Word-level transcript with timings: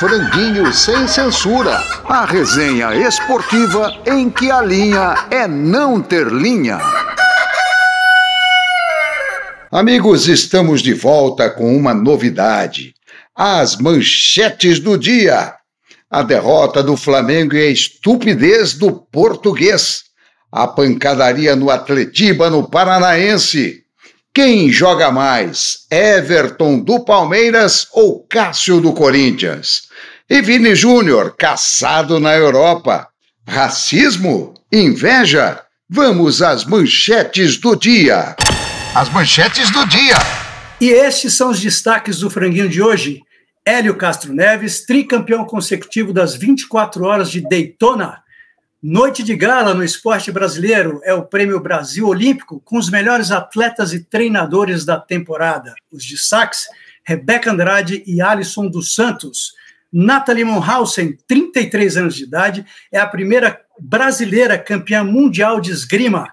Franguinho 0.00 0.72
sem 0.72 1.06
censura. 1.06 1.76
A 2.08 2.24
resenha 2.24 2.94
esportiva 3.06 3.92
em 4.06 4.30
que 4.30 4.50
a 4.50 4.62
linha 4.62 5.28
é 5.30 5.46
não 5.46 6.00
ter 6.00 6.26
linha. 6.28 6.80
Amigos, 9.70 10.26
estamos 10.26 10.80
de 10.80 10.94
volta 10.94 11.50
com 11.50 11.76
uma 11.76 11.92
novidade. 11.92 12.94
As 13.36 13.76
manchetes 13.76 14.80
do 14.80 14.96
dia. 14.96 15.52
A 16.10 16.22
derrota 16.22 16.82
do 16.82 16.96
Flamengo 16.96 17.54
e 17.54 17.60
a 17.60 17.70
estupidez 17.70 18.72
do 18.72 18.92
português. 18.92 20.04
A 20.50 20.66
pancadaria 20.66 21.54
no 21.54 21.68
Atletiba 21.68 22.48
no 22.48 22.66
Paranaense. 22.70 23.84
Quem 24.32 24.70
joga 24.70 25.10
mais, 25.10 25.80
Everton 25.90 26.78
do 26.78 27.04
Palmeiras 27.04 27.86
ou 27.92 28.24
Cássio 28.26 28.80
do 28.80 28.94
Corinthians? 28.94 29.89
E 30.32 30.40
Vini 30.40 30.76
Júnior, 30.76 31.34
caçado 31.36 32.20
na 32.20 32.36
Europa. 32.36 33.08
Racismo? 33.44 34.54
Inveja? 34.72 35.60
Vamos 35.88 36.40
às 36.40 36.64
manchetes 36.64 37.56
do 37.56 37.74
dia. 37.74 38.36
As 38.94 39.08
manchetes 39.08 39.72
do 39.72 39.84
dia. 39.88 40.14
E 40.80 40.88
estes 40.88 41.32
são 41.34 41.50
os 41.50 41.58
destaques 41.58 42.20
do 42.20 42.30
franguinho 42.30 42.68
de 42.68 42.80
hoje. 42.80 43.22
Hélio 43.66 43.96
Castro 43.96 44.32
Neves, 44.32 44.86
tricampeão 44.86 45.44
consecutivo 45.44 46.12
das 46.12 46.36
24 46.36 47.02
horas 47.04 47.28
de 47.28 47.40
Daytona. 47.40 48.22
Noite 48.80 49.24
de 49.24 49.34
gala 49.34 49.74
no 49.74 49.82
esporte 49.82 50.30
brasileiro 50.30 51.00
é 51.02 51.12
o 51.12 51.26
Prêmio 51.26 51.58
Brasil 51.58 52.06
Olímpico 52.06 52.62
com 52.64 52.78
os 52.78 52.88
melhores 52.88 53.32
atletas 53.32 53.92
e 53.92 54.04
treinadores 54.04 54.84
da 54.84 54.96
temporada. 54.96 55.74
Os 55.90 56.06
destaques: 56.06 56.68
Rebeca 57.04 57.50
Andrade 57.50 58.04
e 58.06 58.22
Alisson 58.22 58.68
dos 58.68 58.94
Santos. 58.94 59.58
Nathalie 59.92 60.44
Monhausen, 60.44 61.16
33 61.26 61.96
anos 61.96 62.14
de 62.14 62.24
idade, 62.24 62.64
é 62.92 62.98
a 62.98 63.06
primeira 63.06 63.60
brasileira 63.78 64.58
campeã 64.58 65.02
mundial 65.02 65.60
de 65.60 65.70
esgrima. 65.70 66.32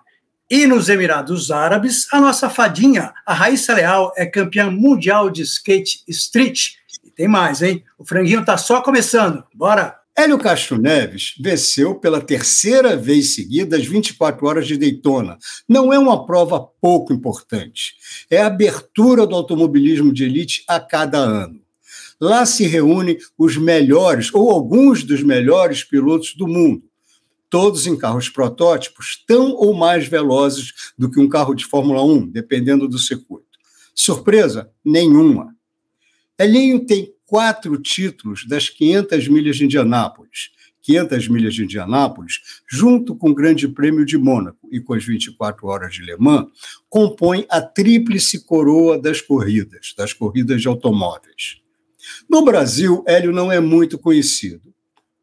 E 0.49 0.65
nos 0.65 0.87
Emirados 0.87 1.51
Árabes, 1.51 2.07
a 2.11 2.21
nossa 2.21 2.49
fadinha, 2.49 3.13
a 3.25 3.33
Raíssa 3.33 3.73
Leal, 3.73 4.13
é 4.15 4.25
campeã 4.25 4.71
mundial 4.71 5.29
de 5.29 5.41
skate 5.41 6.03
street. 6.07 6.75
E 7.03 7.11
tem 7.11 7.27
mais, 7.27 7.61
hein? 7.61 7.83
O 7.97 8.05
franguinho 8.05 8.45
tá 8.45 8.57
só 8.57 8.81
começando. 8.81 9.43
Bora! 9.53 9.97
Hélio 10.17 10.39
Castro 10.39 10.81
Neves 10.81 11.35
venceu 11.39 11.93
pela 11.93 12.19
terceira 12.19 12.97
vez 12.97 13.35
seguida 13.35 13.77
as 13.77 13.85
24 13.85 14.47
horas 14.47 14.65
de 14.65 14.75
Daytona. 14.75 15.37
Não 15.69 15.93
é 15.93 15.99
uma 15.99 16.25
prova 16.25 16.59
pouco 16.81 17.13
importante. 17.13 17.93
É 18.27 18.41
a 18.41 18.47
abertura 18.47 19.27
do 19.27 19.35
automobilismo 19.35 20.11
de 20.11 20.23
elite 20.23 20.63
a 20.67 20.79
cada 20.79 21.19
ano. 21.19 21.61
Lá 22.19 22.45
se 22.45 22.65
reúnem 22.65 23.17
os 23.37 23.57
melhores, 23.57 24.33
ou 24.33 24.49
alguns 24.49 25.03
dos 25.03 25.21
melhores 25.21 25.83
pilotos 25.83 26.33
do 26.35 26.47
mundo, 26.47 26.83
todos 27.49 27.85
em 27.85 27.95
carros 27.95 28.27
protótipos 28.27 29.23
tão 29.27 29.51
ou 29.53 29.73
mais 29.73 30.07
velozes 30.07 30.73
do 30.97 31.11
que 31.11 31.19
um 31.19 31.29
carro 31.29 31.53
de 31.53 31.65
Fórmula 31.65 32.03
1, 32.03 32.27
dependendo 32.27 32.87
do 32.87 32.97
circuito. 32.97 33.45
Surpresa? 33.93 34.71
Nenhuma. 34.83 35.55
Elinho 36.39 36.85
tem 36.85 37.13
quatro 37.25 37.77
títulos 37.81 38.47
das 38.47 38.69
500 38.69 39.27
milhas 39.27 39.57
de 39.57 39.65
Indianápolis. 39.65 40.51
500 40.81 41.27
milhas 41.27 41.53
de 41.53 41.65
Indianápolis, 41.65 42.61
junto 42.65 43.13
com 43.13 43.31
o 43.31 43.35
Grande 43.35 43.67
Prêmio 43.67 44.05
de 44.05 44.17
Mônaco 44.17 44.69
e 44.71 44.79
com 44.79 44.93
as 44.93 45.03
24 45.03 45.67
horas 45.67 45.93
de 45.93 46.01
Le 46.01 46.15
Mans, 46.17 46.47
compõe 46.89 47.45
a 47.49 47.59
tríplice 47.59 48.45
coroa 48.45 48.97
das 48.97 49.19
corridas, 49.19 49.93
das 49.97 50.13
corridas 50.13 50.61
de 50.61 50.67
automóveis. 50.69 51.57
No 52.29 52.43
Brasil, 52.43 53.03
Hélio 53.07 53.31
não 53.31 53.51
é 53.51 53.59
muito 53.59 53.97
conhecido. 53.97 54.73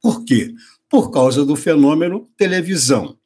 Por 0.00 0.24
quê? 0.24 0.54
Por 0.88 1.10
causa 1.10 1.44
do 1.44 1.56
fenômeno 1.56 2.28
televisão. 2.36 3.16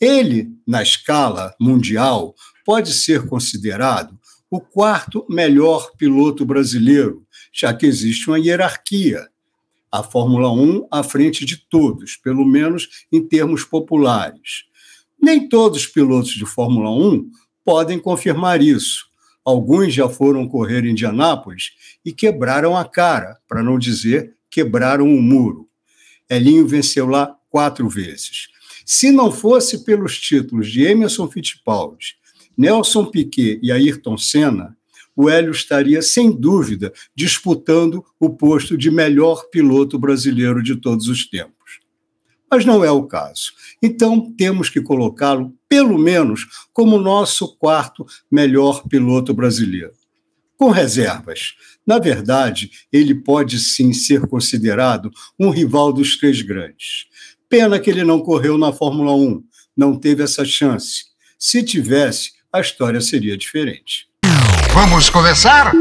Ele, 0.00 0.50
na 0.66 0.82
escala 0.82 1.54
mundial, 1.60 2.34
pode 2.64 2.92
ser 2.92 3.26
considerado 3.26 4.18
o 4.50 4.60
quarto 4.60 5.26
melhor 5.28 5.92
piloto 5.96 6.44
brasileiro, 6.44 7.26
já 7.52 7.72
que 7.72 7.86
existe 7.86 8.28
uma 8.28 8.38
hierarquia. 8.38 9.28
A 9.90 10.02
Fórmula 10.02 10.52
1 10.52 10.88
à 10.90 11.02
frente 11.02 11.44
de 11.44 11.56
todos, 11.56 12.16
pelo 12.16 12.44
menos 12.44 13.06
em 13.10 13.26
termos 13.26 13.64
populares. 13.64 14.64
Nem 15.20 15.48
todos 15.48 15.82
os 15.82 15.86
pilotos 15.86 16.32
de 16.32 16.44
Fórmula 16.44 16.90
1 16.90 17.30
podem 17.64 17.98
confirmar 17.98 18.60
isso. 18.60 19.06
Alguns 19.44 19.92
já 19.92 20.08
foram 20.08 20.48
correr 20.48 20.84
em 20.84 20.90
Indianápolis 20.90 21.72
e 22.04 22.12
quebraram 22.12 22.76
a 22.76 22.84
cara, 22.84 23.38
para 23.46 23.62
não 23.62 23.78
dizer 23.78 24.34
quebraram 24.50 25.04
o 25.04 25.20
muro. 25.20 25.68
Elinho 26.30 26.66
venceu 26.66 27.06
lá 27.06 27.36
quatro 27.50 27.88
vezes. 27.88 28.48
Se 28.86 29.10
não 29.10 29.32
fosse 29.32 29.84
pelos 29.84 30.18
títulos 30.18 30.70
de 30.70 30.84
Emerson 30.84 31.28
Fittipaldi, 31.28 32.16
Nelson 32.56 33.06
Piquet 33.06 33.58
e 33.62 33.72
Ayrton 33.72 34.16
Senna, 34.16 34.76
o 35.16 35.28
Hélio 35.28 35.52
estaria, 35.52 36.02
sem 36.02 36.30
dúvida, 36.30 36.92
disputando 37.14 38.04
o 38.18 38.30
posto 38.30 38.76
de 38.76 38.90
melhor 38.90 39.48
piloto 39.50 39.98
brasileiro 39.98 40.62
de 40.62 40.76
todos 40.76 41.08
os 41.08 41.28
tempos. 41.28 41.53
Mas 42.50 42.64
não 42.64 42.84
é 42.84 42.90
o 42.90 43.04
caso. 43.04 43.52
Então, 43.82 44.32
temos 44.36 44.68
que 44.68 44.80
colocá-lo, 44.80 45.52
pelo 45.68 45.98
menos, 45.98 46.46
como 46.72 46.98
nosso 46.98 47.56
quarto 47.56 48.06
melhor 48.30 48.86
piloto 48.88 49.34
brasileiro. 49.34 49.92
Com 50.56 50.70
reservas. 50.70 51.54
Na 51.86 51.98
verdade, 51.98 52.70
ele 52.92 53.14
pode 53.14 53.58
sim 53.58 53.92
ser 53.92 54.26
considerado 54.26 55.10
um 55.38 55.50
rival 55.50 55.92
dos 55.92 56.16
três 56.16 56.40
grandes. 56.42 57.06
Pena 57.48 57.78
que 57.78 57.90
ele 57.90 58.04
não 58.04 58.20
correu 58.20 58.56
na 58.56 58.72
Fórmula 58.72 59.14
1, 59.14 59.42
não 59.76 59.96
teve 59.96 60.22
essa 60.22 60.44
chance. 60.44 61.04
Se 61.38 61.62
tivesse, 61.62 62.32
a 62.52 62.60
história 62.60 63.00
seria 63.00 63.36
diferente. 63.36 64.06
Vamos 64.72 65.10
começar? 65.10 65.72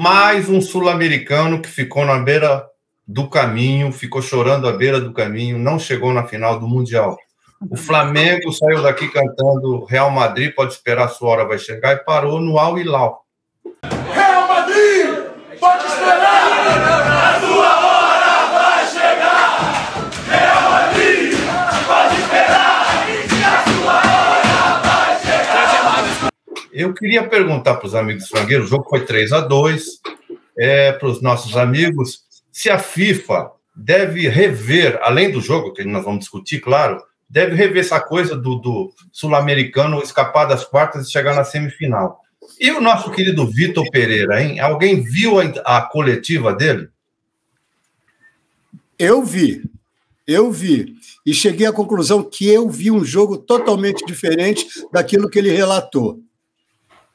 Mais 0.00 0.48
um 0.48 0.60
sul-americano 0.60 1.62
que 1.62 1.68
ficou 1.68 2.04
na 2.04 2.18
beira 2.18 2.64
do 3.08 3.26
caminho, 3.26 3.90
ficou 3.90 4.20
chorando 4.20 4.68
à 4.68 4.72
beira 4.72 5.00
do 5.00 5.14
caminho, 5.14 5.58
não 5.58 5.78
chegou 5.78 6.12
na 6.12 6.24
final 6.24 6.60
do 6.60 6.68
Mundial. 6.68 7.16
O 7.70 7.76
Flamengo 7.76 8.52
saiu 8.52 8.82
daqui 8.82 9.08
cantando 9.08 9.86
Real 9.86 10.10
Madrid, 10.10 10.54
pode 10.54 10.74
esperar, 10.74 11.06
a 11.06 11.08
sua 11.08 11.30
hora 11.30 11.48
vai 11.48 11.58
chegar, 11.58 11.94
e 11.94 12.04
parou 12.04 12.38
no 12.38 12.58
Al 12.58 12.78
Hilal. 12.78 13.24
Real 14.12 14.46
Madrid, 14.46 15.06
pode 15.58 15.86
esperar, 15.86 17.34
a 17.34 17.40
sua 17.40 17.78
Eu 26.70 26.92
queria 26.94 27.26
perguntar 27.26 27.74
para 27.76 27.86
os 27.86 27.94
amigos 27.94 28.28
frangueiros, 28.28 28.66
o 28.66 28.70
jogo 28.70 28.88
foi 28.88 29.04
3 29.04 29.32
a 29.32 29.40
2 29.40 29.84
é, 30.56 30.92
para 30.92 31.08
os 31.08 31.22
nossos 31.22 31.56
amigos, 31.56 32.27
se 32.58 32.68
a 32.68 32.76
FIFA 32.76 33.52
deve 33.72 34.28
rever, 34.28 34.98
além 35.02 35.30
do 35.30 35.40
jogo, 35.40 35.72
que 35.72 35.84
nós 35.84 36.04
vamos 36.04 36.18
discutir, 36.18 36.58
claro, 36.58 37.00
deve 37.30 37.54
rever 37.54 37.84
essa 37.84 38.00
coisa 38.00 38.34
do, 38.34 38.56
do 38.56 38.92
sul-americano 39.12 40.02
escapar 40.02 40.44
das 40.46 40.64
quartas 40.64 41.06
e 41.06 41.12
chegar 41.12 41.36
na 41.36 41.44
semifinal. 41.44 42.20
E 42.58 42.72
o 42.72 42.80
nosso 42.80 43.12
querido 43.12 43.46
Vitor 43.46 43.88
Pereira, 43.92 44.42
hein? 44.42 44.58
Alguém 44.58 45.00
viu 45.00 45.38
a, 45.38 45.44
a 45.76 45.82
coletiva 45.82 46.52
dele? 46.52 46.88
Eu 48.98 49.22
vi, 49.22 49.62
eu 50.26 50.50
vi. 50.50 50.96
E 51.24 51.32
cheguei 51.32 51.64
à 51.64 51.72
conclusão 51.72 52.24
que 52.24 52.48
eu 52.48 52.68
vi 52.68 52.90
um 52.90 53.04
jogo 53.04 53.38
totalmente 53.38 54.04
diferente 54.04 54.66
daquilo 54.92 55.30
que 55.30 55.38
ele 55.38 55.52
relatou. 55.52 56.18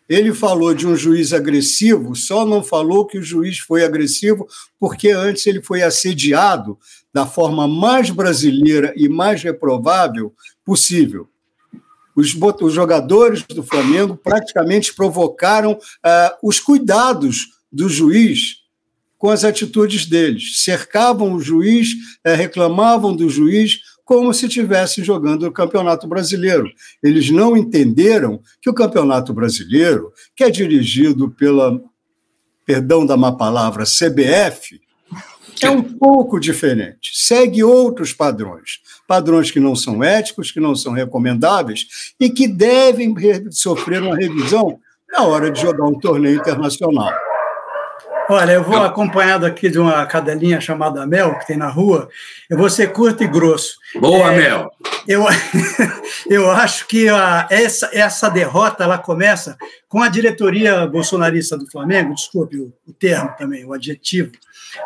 Ele 0.07 0.33
falou 0.33 0.73
de 0.73 0.85
um 0.85 0.95
juiz 0.95 1.31
agressivo, 1.31 2.15
só 2.15 2.45
não 2.45 2.63
falou 2.63 3.05
que 3.05 3.17
o 3.17 3.23
juiz 3.23 3.59
foi 3.59 3.83
agressivo 3.83 4.47
porque 4.79 5.09
antes 5.09 5.47
ele 5.47 5.61
foi 5.61 5.81
assediado 5.81 6.77
da 7.13 7.25
forma 7.25 7.67
mais 7.67 8.09
brasileira 8.09 8.93
e 8.97 9.07
mais 9.07 9.41
reprovável 9.41 10.33
possível. 10.65 11.29
Os, 12.15 12.35
os 12.61 12.73
jogadores 12.73 13.43
do 13.43 13.63
Flamengo 13.63 14.15
praticamente 14.15 14.93
provocaram 14.93 15.73
uh, 15.73 16.37
os 16.43 16.59
cuidados 16.59 17.47
do 17.71 17.89
juiz 17.89 18.57
com 19.17 19.29
as 19.29 19.43
atitudes 19.43 20.05
deles. 20.05 20.63
Cercavam 20.63 21.33
o 21.33 21.39
juiz, 21.39 21.89
uh, 22.27 22.35
reclamavam 22.35 23.15
do 23.15 23.29
juiz, 23.29 23.79
como 24.03 24.33
se 24.33 24.47
estivessem 24.47 25.03
jogando 25.03 25.43
o 25.43 25.51
Campeonato 25.51 26.07
Brasileiro. 26.07 26.69
Eles 27.01 27.29
não 27.29 27.55
entenderam 27.55 28.41
que 28.61 28.69
o 28.69 28.73
Campeonato 28.73 29.33
Brasileiro, 29.33 30.11
que 30.35 30.43
é 30.43 30.49
dirigido 30.49 31.29
pela, 31.31 31.81
perdão 32.65 33.05
da 33.05 33.15
má 33.15 33.31
palavra, 33.31 33.85
CBF, 33.85 34.81
é 35.61 35.69
um 35.69 35.81
pouco 35.81 36.39
diferente, 36.39 37.11
segue 37.13 37.63
outros 37.63 38.11
padrões, 38.11 38.81
padrões 39.07 39.51
que 39.51 39.59
não 39.59 39.75
são 39.75 40.03
éticos, 40.03 40.51
que 40.51 40.59
não 40.59 40.75
são 40.75 40.91
recomendáveis 40.91 42.13
e 42.19 42.29
que 42.29 42.47
devem 42.47 43.15
sofrer 43.51 44.01
uma 44.01 44.15
revisão 44.15 44.79
na 45.09 45.23
hora 45.23 45.51
de 45.51 45.61
jogar 45.61 45.85
um 45.85 45.97
torneio 45.97 46.39
internacional. 46.39 47.13
Olha, 48.29 48.53
eu 48.53 48.63
vou 48.63 48.77
acompanhado 48.77 49.45
aqui 49.45 49.69
de 49.69 49.77
uma 49.77 50.05
cadelinha 50.05 50.61
chamada 50.61 51.05
Mel, 51.05 51.37
que 51.39 51.47
tem 51.47 51.57
na 51.57 51.67
rua. 51.67 52.09
Eu 52.49 52.57
vou 52.57 52.69
ser 52.69 52.91
curto 52.91 53.23
e 53.23 53.27
grosso. 53.27 53.77
Boa, 53.99 54.31
é, 54.31 54.37
Mel. 54.37 54.71
Eu, 55.07 55.25
eu 56.29 56.49
acho 56.49 56.87
que 56.87 57.09
a, 57.09 57.47
essa, 57.49 57.89
essa 57.93 58.29
derrota 58.29 58.83
ela 58.83 58.97
começa 58.97 59.57
com 59.89 60.01
a 60.01 60.07
diretoria 60.07 60.87
bolsonarista 60.87 61.57
do 61.57 61.69
Flamengo, 61.69 62.15
desculpe 62.15 62.57
o, 62.57 62.73
o 62.87 62.93
termo 62.93 63.33
também, 63.37 63.65
o 63.65 63.73
adjetivo, 63.73 64.31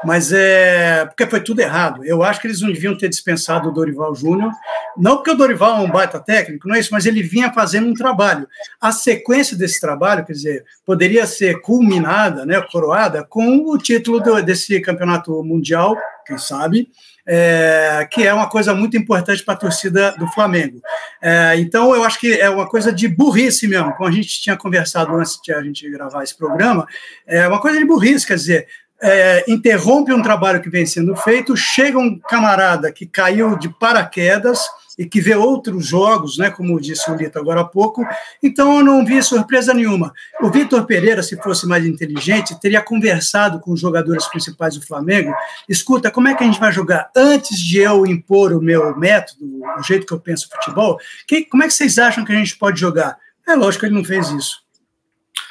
mas 0.04 0.32
é 0.32 1.06
porque 1.06 1.26
foi 1.28 1.42
tudo 1.42 1.60
errado. 1.60 2.04
Eu 2.04 2.24
acho 2.24 2.40
que 2.40 2.48
eles 2.48 2.62
não 2.62 2.72
deviam 2.72 2.98
ter 2.98 3.10
dispensado 3.10 3.70
o 3.70 3.72
Dorival 3.72 4.14
Júnior, 4.16 4.52
não 4.98 5.18
porque 5.18 5.32
o 5.32 5.36
Dorival 5.36 5.78
é 5.78 5.80
um 5.80 5.92
baita 5.92 6.20
técnico, 6.20 6.68
não 6.68 6.76
é 6.76 6.80
isso, 6.80 6.90
mas 6.92 7.06
ele 7.06 7.22
vinha 7.22 7.52
fazendo 7.52 7.88
um 7.88 7.94
trabalho. 7.94 8.48
A 8.80 8.92
sequência 8.92 9.58
desse 9.58 9.80
trabalho, 9.80 10.26
quer 10.26 10.34
dizer, 10.34 10.66
poderia 10.86 11.26
ser 11.26 11.62
culminada, 11.62 12.46
né, 12.46 12.62
coroada, 12.72 13.24
com 13.24 13.70
o 13.70 13.78
título 13.78 14.20
do, 14.20 14.42
desse 14.42 14.80
campeonato 14.82 15.44
mundial, 15.44 15.96
quem 16.26 16.38
sabe, 16.38 16.90
é, 17.26 18.08
que 18.10 18.26
é 18.26 18.34
uma 18.34 18.50
coisa 18.50 18.74
muito 18.74 18.96
importante 18.96 19.44
para 19.44 19.54
a 19.54 19.58
torcida 19.58 20.12
do 20.14 20.28
Flamengo. 20.28 20.82
É, 21.22 21.56
então, 21.58 21.94
eu 21.94 22.04
acho 22.04 22.20
que 22.20 22.34
é 22.34 22.50
uma 22.50 22.68
coisa 22.68 22.92
de 22.92 23.08
burrice 23.08 23.68
mesmo, 23.68 23.94
como 23.94 24.08
a 24.08 24.12
gente 24.12 24.42
tinha 24.42 24.56
conversado 24.56 25.14
antes 25.16 25.40
de 25.44 25.54
a 25.54 25.62
gente 25.62 25.90
gravar 25.90 26.24
esse 26.24 26.36
programa, 26.36 26.88
é 27.26 27.48
uma 27.48 27.60
coisa 27.60 27.78
de 27.78 27.86
burrice, 27.86 28.26
quer 28.26 28.36
dizer, 28.36 28.68
é, 29.02 29.46
interrompe 29.48 30.14
um 30.14 30.22
trabalho 30.22 30.62
que 30.62 30.70
vem 30.70 30.86
sendo 30.86 31.16
feito, 31.16 31.56
chega 31.56 31.98
um 31.98 32.18
camarada 32.18 32.92
que 32.92 33.06
caiu 33.06 33.58
de 33.58 33.70
paraquedas 33.70 34.60
e 34.98 35.06
que 35.06 35.22
vê 35.22 35.36
outros 35.36 35.86
jogos, 35.86 36.38
né, 36.40 36.50
como 36.50 36.82
disse 36.82 37.10
o 37.12 37.16
Lito 37.16 37.38
agora 37.38 37.62
há 37.62 37.64
pouco, 37.64 38.04
então 38.42 38.80
eu 38.80 38.84
não 38.84 39.06
vi 39.06 39.22
surpresa 39.22 39.72
nenhuma. 39.72 40.12
O 40.42 40.50
Vitor 40.50 40.86
Pereira, 40.86 41.22
se 41.22 41.38
fosse 41.38 41.68
mais 41.68 41.86
inteligente, 41.86 42.60
teria 42.60 42.82
conversado 42.82 43.60
com 43.60 43.72
os 43.72 43.80
jogadores 43.80 44.26
principais 44.26 44.76
do 44.76 44.86
Flamengo, 44.86 45.32
escuta, 45.70 46.10
como 46.10 46.28
é 46.28 46.34
que 46.34 46.44
a 46.44 46.48
gente 46.48 46.60
vai 46.60 46.72
jogar? 46.72 47.12
Antes 47.16 47.60
de 47.60 47.78
eu 47.78 48.08
impor 48.08 48.52
o 48.54 48.62
meu 48.62 48.98
método, 48.98 49.46
o 49.78 49.84
jeito 49.84 50.08
que 50.08 50.14
eu 50.14 50.20
penso 50.20 50.50
futebol, 50.50 50.98
que, 51.28 51.46
como 51.46 51.64
é 51.64 51.68
que 51.68 51.74
vocês 51.74 52.00
acham 52.00 52.26
que 52.26 52.32
a 52.32 52.36
gente 52.36 52.58
pode 52.58 52.80
jogar? 52.80 53.18
É 53.48 53.54
lógico 53.54 53.82
que 53.82 53.86
ele 53.86 53.96
não 53.96 54.04
fez 54.04 54.32
isso. 54.32 54.66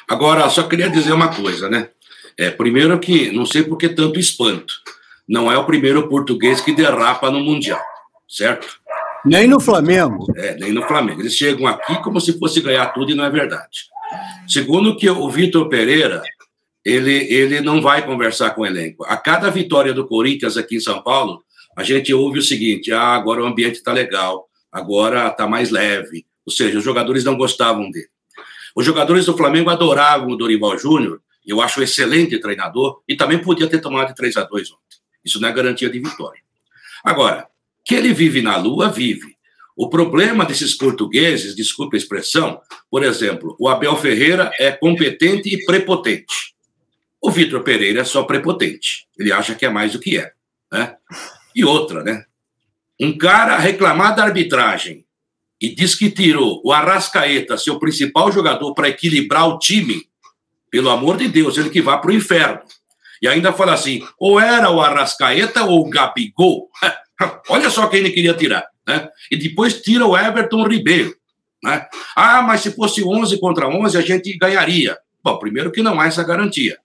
Agora, 0.08 0.48
só 0.50 0.64
queria 0.64 0.90
dizer 0.90 1.12
uma 1.12 1.34
coisa, 1.34 1.68
né? 1.68 1.88
É, 2.38 2.50
primeiro 2.50 2.98
que, 2.98 3.30
não 3.32 3.46
sei 3.46 3.62
por 3.62 3.76
que 3.76 3.88
tanto 3.88 4.18
espanto, 4.18 4.74
não 5.28 5.50
é 5.50 5.56
o 5.56 5.64
primeiro 5.64 6.08
português 6.08 6.60
que 6.60 6.74
derrapa 6.74 7.30
no 7.30 7.40
Mundial, 7.40 7.80
certo? 8.28 8.78
Nem 9.24 9.48
no 9.48 9.58
Flamengo. 9.58 10.26
É, 10.36 10.54
nem 10.56 10.72
no 10.72 10.82
Flamengo. 10.82 11.20
Eles 11.20 11.34
chegam 11.34 11.66
aqui 11.66 12.00
como 12.02 12.20
se 12.20 12.38
fosse 12.38 12.60
ganhar 12.60 12.86
tudo 12.92 13.10
e 13.10 13.14
não 13.14 13.24
é 13.24 13.30
verdade. 13.30 13.86
Segundo 14.46 14.96
que 14.96 15.10
o 15.10 15.28
Vitor 15.28 15.68
Pereira, 15.68 16.22
ele, 16.84 17.12
ele 17.32 17.60
não 17.60 17.82
vai 17.82 18.06
conversar 18.06 18.50
com 18.50 18.62
o 18.62 18.66
elenco. 18.66 19.04
A 19.04 19.16
cada 19.16 19.50
vitória 19.50 19.92
do 19.92 20.06
Corinthians 20.06 20.56
aqui 20.56 20.76
em 20.76 20.80
São 20.80 21.02
Paulo, 21.02 21.42
a 21.76 21.82
gente 21.82 22.14
ouve 22.14 22.38
o 22.38 22.42
seguinte: 22.42 22.92
ah, 22.92 23.14
agora 23.14 23.42
o 23.42 23.46
ambiente 23.46 23.76
está 23.76 23.92
legal, 23.92 24.46
agora 24.70 25.26
está 25.26 25.48
mais 25.48 25.70
leve. 25.70 26.24
Ou 26.46 26.52
seja, 26.52 26.78
os 26.78 26.84
jogadores 26.84 27.24
não 27.24 27.36
gostavam 27.36 27.90
dele. 27.90 28.06
Os 28.76 28.84
jogadores 28.84 29.26
do 29.26 29.36
Flamengo 29.36 29.70
adoravam 29.70 30.28
o 30.28 30.36
Dorival 30.36 30.78
Júnior 30.78 31.20
eu 31.46 31.60
acho 31.60 31.80
um 31.80 31.82
excelente 31.82 32.38
treinador 32.40 33.02
e 33.08 33.16
também 33.16 33.40
podia 33.40 33.68
ter 33.68 33.80
tomado 33.80 34.14
3 34.14 34.36
a 34.36 34.42
2 34.42 34.70
ontem. 34.72 34.98
Isso 35.24 35.40
não 35.40 35.48
é 35.48 35.52
garantia 35.52 35.88
de 35.88 35.98
vitória. 35.98 36.40
Agora, 37.04 37.46
que 37.84 37.94
ele 37.94 38.12
vive 38.12 38.42
na 38.42 38.56
Lua, 38.56 38.88
vive. 38.88 39.36
O 39.76 39.88
problema 39.88 40.44
desses 40.44 40.74
portugueses, 40.74 41.54
desculpe 41.54 41.96
a 41.96 41.98
expressão, 41.98 42.60
por 42.90 43.04
exemplo, 43.04 43.54
o 43.60 43.68
Abel 43.68 43.94
Ferreira 43.96 44.50
é 44.58 44.72
competente 44.72 45.54
e 45.54 45.64
prepotente. 45.64 46.54
O 47.20 47.30
Vitor 47.30 47.62
Pereira 47.62 48.00
é 48.00 48.04
só 48.04 48.22
prepotente. 48.22 49.06
Ele 49.18 49.32
acha 49.32 49.54
que 49.54 49.66
é 49.66 49.68
mais 49.68 49.92
do 49.92 49.98
que 49.98 50.18
é. 50.18 50.32
Né? 50.72 50.94
E 51.54 51.64
outra, 51.64 52.02
né? 52.02 52.24
Um 53.00 53.16
cara 53.16 53.58
reclamar 53.58 54.16
da 54.16 54.24
arbitragem 54.24 55.04
e 55.60 55.74
diz 55.74 55.94
que 55.94 56.10
tirou 56.10 56.62
o 56.64 56.72
Arrascaeta, 56.72 57.58
seu 57.58 57.78
principal 57.78 58.30
jogador, 58.32 58.72
para 58.74 58.88
equilibrar 58.88 59.48
o 59.48 59.58
time, 59.58 60.06
pelo 60.70 60.90
amor 60.90 61.16
de 61.16 61.28
Deus, 61.28 61.56
ele 61.56 61.70
que 61.70 61.80
vá 61.80 61.98
para 61.98 62.10
o 62.10 62.14
inferno. 62.14 62.60
E 63.20 63.28
ainda 63.28 63.52
fala 63.52 63.72
assim: 63.74 64.02
ou 64.18 64.38
era 64.38 64.70
o 64.70 64.80
Arrascaeta 64.80 65.64
ou 65.64 65.86
o 65.86 65.90
Gabigol. 65.90 66.68
Olha 67.48 67.70
só 67.70 67.86
quem 67.86 68.00
ele 68.00 68.10
queria 68.10 68.34
tirar. 68.34 68.66
Né? 68.86 69.08
E 69.30 69.36
depois 69.36 69.80
tira 69.80 70.06
o 70.06 70.16
Everton 70.16 70.66
Ribeiro. 70.66 71.14
Né? 71.62 71.86
Ah, 72.14 72.42
mas 72.42 72.60
se 72.60 72.70
fosse 72.72 73.02
11 73.02 73.38
contra 73.40 73.68
11, 73.68 73.96
a 73.96 74.00
gente 74.00 74.36
ganharia. 74.36 74.96
Bom, 75.22 75.38
primeiro 75.38 75.72
que 75.72 75.82
não 75.82 75.98
há 76.00 76.06
essa 76.06 76.22
garantia. 76.22 76.78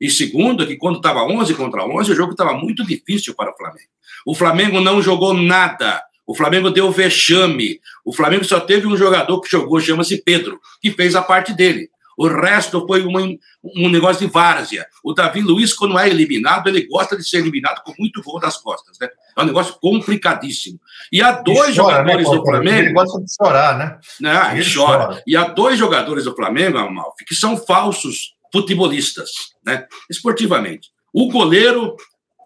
E 0.00 0.08
segundo, 0.10 0.66
que 0.66 0.76
quando 0.76 0.98
estava 0.98 1.24
11 1.24 1.54
contra 1.54 1.84
11, 1.84 2.12
o 2.12 2.14
jogo 2.14 2.32
estava 2.32 2.52
muito 2.52 2.86
difícil 2.86 3.34
para 3.34 3.50
o 3.50 3.56
Flamengo. 3.56 3.88
O 4.24 4.34
Flamengo 4.34 4.80
não 4.80 5.02
jogou 5.02 5.34
nada. 5.34 6.00
O 6.24 6.34
Flamengo 6.34 6.70
deu 6.70 6.92
vexame. 6.92 7.80
O 8.04 8.12
Flamengo 8.12 8.44
só 8.44 8.60
teve 8.60 8.86
um 8.86 8.96
jogador 8.96 9.40
que 9.40 9.50
jogou, 9.50 9.80
chama-se 9.80 10.22
Pedro, 10.22 10.60
que 10.80 10.92
fez 10.92 11.16
a 11.16 11.22
parte 11.22 11.52
dele. 11.52 11.88
O 12.18 12.26
resto 12.26 12.84
foi 12.84 13.04
uma, 13.04 13.20
um 13.22 13.88
negócio 13.88 14.26
de 14.26 14.32
várzea. 14.32 14.84
O 15.04 15.14
Davi 15.14 15.40
Luiz, 15.40 15.72
quando 15.72 15.96
é 15.96 16.08
eliminado, 16.08 16.66
ele 16.66 16.84
gosta 16.88 17.16
de 17.16 17.22
ser 17.22 17.38
eliminado 17.38 17.80
com 17.84 17.94
muito 17.96 18.20
gol 18.22 18.40
das 18.40 18.56
costas, 18.56 18.98
né? 19.00 19.08
É 19.36 19.42
um 19.42 19.46
negócio 19.46 19.76
complicadíssimo. 19.80 20.80
E 21.12 21.22
há 21.22 21.30
dois 21.30 21.76
e 21.76 21.78
chora, 21.78 22.02
né, 22.02 22.18
jogadores 22.18 22.28
né, 22.28 22.36
do 22.36 22.42
Flamengo. 22.42 22.78
Ele 22.78 22.92
gosta 22.92 23.20
de 23.20 23.26
chorar, 23.32 23.78
né? 23.78 23.98
né 24.20 24.50
ele 24.58 24.74
chora. 24.74 25.06
chora. 25.06 25.22
E 25.24 25.36
há 25.36 25.44
dois 25.44 25.78
jogadores 25.78 26.24
do 26.24 26.34
Flamengo, 26.34 26.76
Amalfi, 26.76 27.24
que 27.24 27.36
são 27.36 27.56
falsos 27.56 28.34
futebolistas, 28.52 29.30
né? 29.64 29.86
Esportivamente. 30.10 30.88
O 31.14 31.30
goleiro 31.30 31.94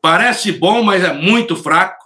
parece 0.03 0.53
bom, 0.53 0.83
mas 0.83 1.03
é 1.03 1.15
muito 1.15 1.57
fraco. 1.57 2.05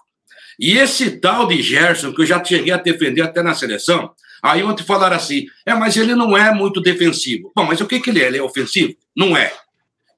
E 0.56 0.78
esse 0.78 1.18
tal 1.18 1.48
de 1.48 1.60
Gerson, 1.60 2.12
que 2.12 2.22
eu 2.22 2.26
já 2.26 2.42
cheguei 2.44 2.72
a 2.72 2.76
defender 2.76 3.22
até 3.22 3.42
na 3.42 3.54
seleção, 3.54 4.12
Aí 4.46 4.62
ontem 4.62 4.84
falaram 4.84 5.16
assim: 5.16 5.46
é, 5.64 5.75
mas 5.75 5.96
ele 5.96 6.14
não 6.14 6.37
é 6.37 6.54
muito 6.54 6.81
defensivo. 6.81 7.52
Bom, 7.54 7.64
mas 7.64 7.81
o 7.81 7.87
que, 7.87 7.98
que 7.98 8.10
ele 8.10 8.22
é? 8.22 8.28
Ele 8.28 8.38
é 8.38 8.43
ofensivo? 8.43 8.94
Não 9.14 9.37
é. 9.37 9.52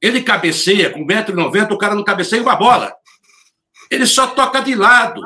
Ele 0.01 0.21
cabeceia 0.21 0.91
com 0.91 1.07
1,90m, 1.07 1.73
o 1.73 1.79
cara 1.79 1.95
não 1.95 2.05
cabeceia 2.05 2.43
uma 2.43 2.55
bola. 2.55 2.93
Ele 3.91 4.07
só 4.07 4.27
toca 4.27 4.61
de 4.61 4.75
lado. 4.75 5.23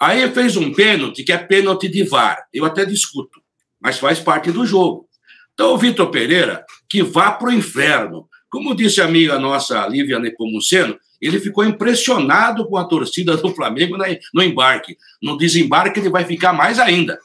Aí 0.00 0.28
fez 0.30 0.56
um 0.56 0.72
pênalti, 0.72 1.24
que 1.24 1.32
é 1.32 1.38
pênalti 1.38 1.88
de 1.88 2.04
VAR. 2.04 2.46
Eu 2.52 2.64
até 2.64 2.84
discuto, 2.84 3.40
mas 3.80 3.98
faz 3.98 4.18
parte 4.20 4.50
do 4.50 4.64
jogo. 4.64 5.08
Então, 5.52 5.74
o 5.74 5.78
Vitor 5.78 6.10
Pereira, 6.10 6.64
que 6.88 7.02
vá 7.02 7.32
para 7.32 7.48
o 7.48 7.52
inferno. 7.52 8.28
Como 8.48 8.74
disse 8.74 9.00
a 9.00 9.04
amiga 9.04 9.38
nossa, 9.38 9.86
Lívia 9.86 10.18
Nepomuceno, 10.18 10.98
ele 11.20 11.38
ficou 11.38 11.64
impressionado 11.64 12.66
com 12.68 12.76
a 12.76 12.84
torcida 12.84 13.36
do 13.36 13.54
Flamengo 13.54 13.96
no 14.32 14.42
embarque. 14.42 14.96
No 15.22 15.36
desembarque, 15.36 16.00
ele 16.00 16.08
vai 16.08 16.24
ficar 16.24 16.52
mais 16.52 16.78
ainda 16.78 17.18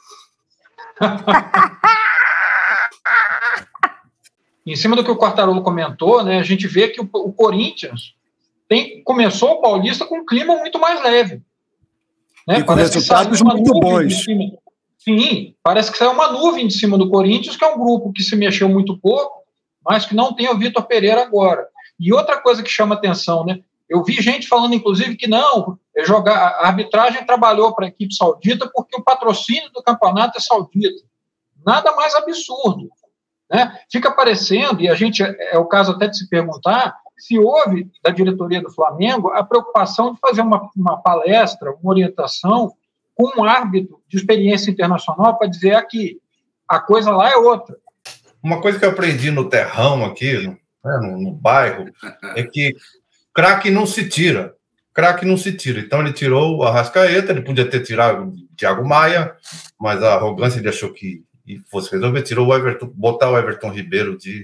em 4.66 4.76
cima 4.76 4.94
do 4.94 5.04
que 5.04 5.10
o 5.10 5.16
Quartarolo 5.16 5.62
comentou, 5.62 6.22
né, 6.22 6.38
a 6.38 6.42
gente 6.42 6.66
vê 6.66 6.88
que 6.88 7.00
o, 7.00 7.08
o 7.12 7.32
Corinthians 7.32 8.14
tem, 8.68 9.02
começou 9.02 9.52
o 9.52 9.60
Paulista 9.60 10.04
com 10.04 10.18
um 10.18 10.26
clima 10.26 10.54
muito 10.56 10.78
mais 10.78 11.02
leve. 11.02 11.42
Né? 12.46 12.58
E 12.58 12.64
com 12.64 12.74
resultados 12.74 13.40
muito 13.40 13.72
bons. 13.72 14.24
Sim, 14.98 15.54
parece 15.62 15.90
que 15.90 15.96
saiu 15.96 16.12
uma 16.12 16.30
nuvem 16.32 16.66
de 16.66 16.74
cima 16.74 16.98
do 16.98 17.08
Corinthians, 17.08 17.56
que 17.56 17.64
é 17.64 17.68
um 17.68 17.78
grupo 17.78 18.12
que 18.12 18.22
se 18.22 18.36
mexeu 18.36 18.68
muito 18.68 18.98
pouco, 18.98 19.42
mas 19.82 20.04
que 20.04 20.14
não 20.14 20.34
tem 20.34 20.50
o 20.50 20.58
Vitor 20.58 20.84
Pereira 20.84 21.22
agora. 21.22 21.66
E 21.98 22.12
outra 22.12 22.40
coisa 22.40 22.62
que 22.62 22.70
chama 22.70 22.94
atenção, 22.94 23.44
né? 23.44 23.60
Eu 23.88 24.04
vi 24.04 24.12
gente 24.14 24.46
falando, 24.46 24.74
inclusive, 24.74 25.16
que 25.16 25.26
não, 25.26 25.78
jogar, 26.04 26.36
a 26.36 26.66
arbitragem 26.66 27.24
trabalhou 27.24 27.74
para 27.74 27.86
a 27.86 27.88
equipe 27.88 28.14
saudita 28.14 28.70
porque 28.72 28.96
o 28.96 29.02
patrocínio 29.02 29.70
do 29.72 29.82
campeonato 29.82 30.38
é 30.38 30.40
saudita. 30.40 31.02
Nada 31.64 31.94
mais 31.94 32.14
absurdo. 32.14 32.88
Né? 33.50 33.78
Fica 33.90 34.10
parecendo, 34.10 34.80
e 34.80 34.88
a 34.88 34.94
gente 34.94 35.22
é, 35.22 35.54
é 35.54 35.58
o 35.58 35.66
caso 35.66 35.92
até 35.92 36.06
de 36.06 36.18
se 36.18 36.28
perguntar, 36.28 36.96
se 37.16 37.38
houve 37.38 37.90
da 38.02 38.10
diretoria 38.10 38.60
do 38.60 38.70
Flamengo 38.70 39.28
a 39.30 39.42
preocupação 39.42 40.12
de 40.12 40.20
fazer 40.20 40.42
uma, 40.42 40.70
uma 40.76 41.02
palestra, 41.02 41.74
uma 41.82 41.92
orientação 41.92 42.72
com 43.14 43.40
um 43.40 43.44
árbitro 43.44 44.00
de 44.06 44.16
experiência 44.16 44.70
internacional 44.70 45.36
para 45.36 45.48
dizer 45.48 45.74
aqui, 45.74 46.20
a 46.68 46.78
coisa 46.78 47.10
lá 47.10 47.30
é 47.30 47.36
outra. 47.36 47.76
Uma 48.40 48.60
coisa 48.60 48.78
que 48.78 48.84
eu 48.84 48.90
aprendi 48.90 49.30
no 49.30 49.48
terrão 49.48 50.04
aqui, 50.04 50.46
né, 50.46 50.98
no, 51.02 51.18
no 51.18 51.32
bairro, 51.32 51.86
é 52.36 52.44
que 52.44 52.76
craque 53.34 53.70
não 53.70 53.86
se 53.86 54.08
tira. 54.08 54.54
Craque 54.98 55.24
não 55.24 55.36
se 55.36 55.52
tira. 55.56 55.78
Então 55.78 56.00
ele 56.00 56.12
tirou 56.12 56.56
o 56.56 56.64
Arrascaeta, 56.64 57.30
ele 57.30 57.42
podia 57.42 57.70
ter 57.70 57.84
tirado 57.84 58.30
o 58.30 58.56
Thiago 58.56 58.84
Maia, 58.84 59.32
mas 59.78 60.02
a 60.02 60.14
arrogância 60.14 60.58
ele 60.58 60.68
achou 60.68 60.92
que 60.92 61.22
fosse 61.70 61.92
resolver, 61.92 62.22
tirou 62.22 62.48
o 62.48 62.52
Everton, 62.52 62.90
botar 62.96 63.30
o 63.30 63.38
Everton 63.38 63.70
Ribeiro 63.70 64.18
de, 64.18 64.42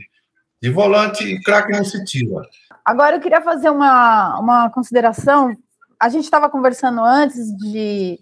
de 0.63 0.71
volante 0.71 1.25
e 1.25 1.43
craque 1.43 1.73
não 1.73 1.85
se 1.85 2.05
tira. 2.05 2.41
Agora 2.85 3.17
eu 3.17 3.21
queria 3.21 3.43
fazer 3.43 3.69
uma, 3.69 4.39
uma 4.39 4.71
consideração. 4.71 5.57
A 5.99 6.09
gente 6.09 6.23
estava 6.23 6.49
conversando 6.49 7.03
antes 7.03 7.53
de 7.57 8.21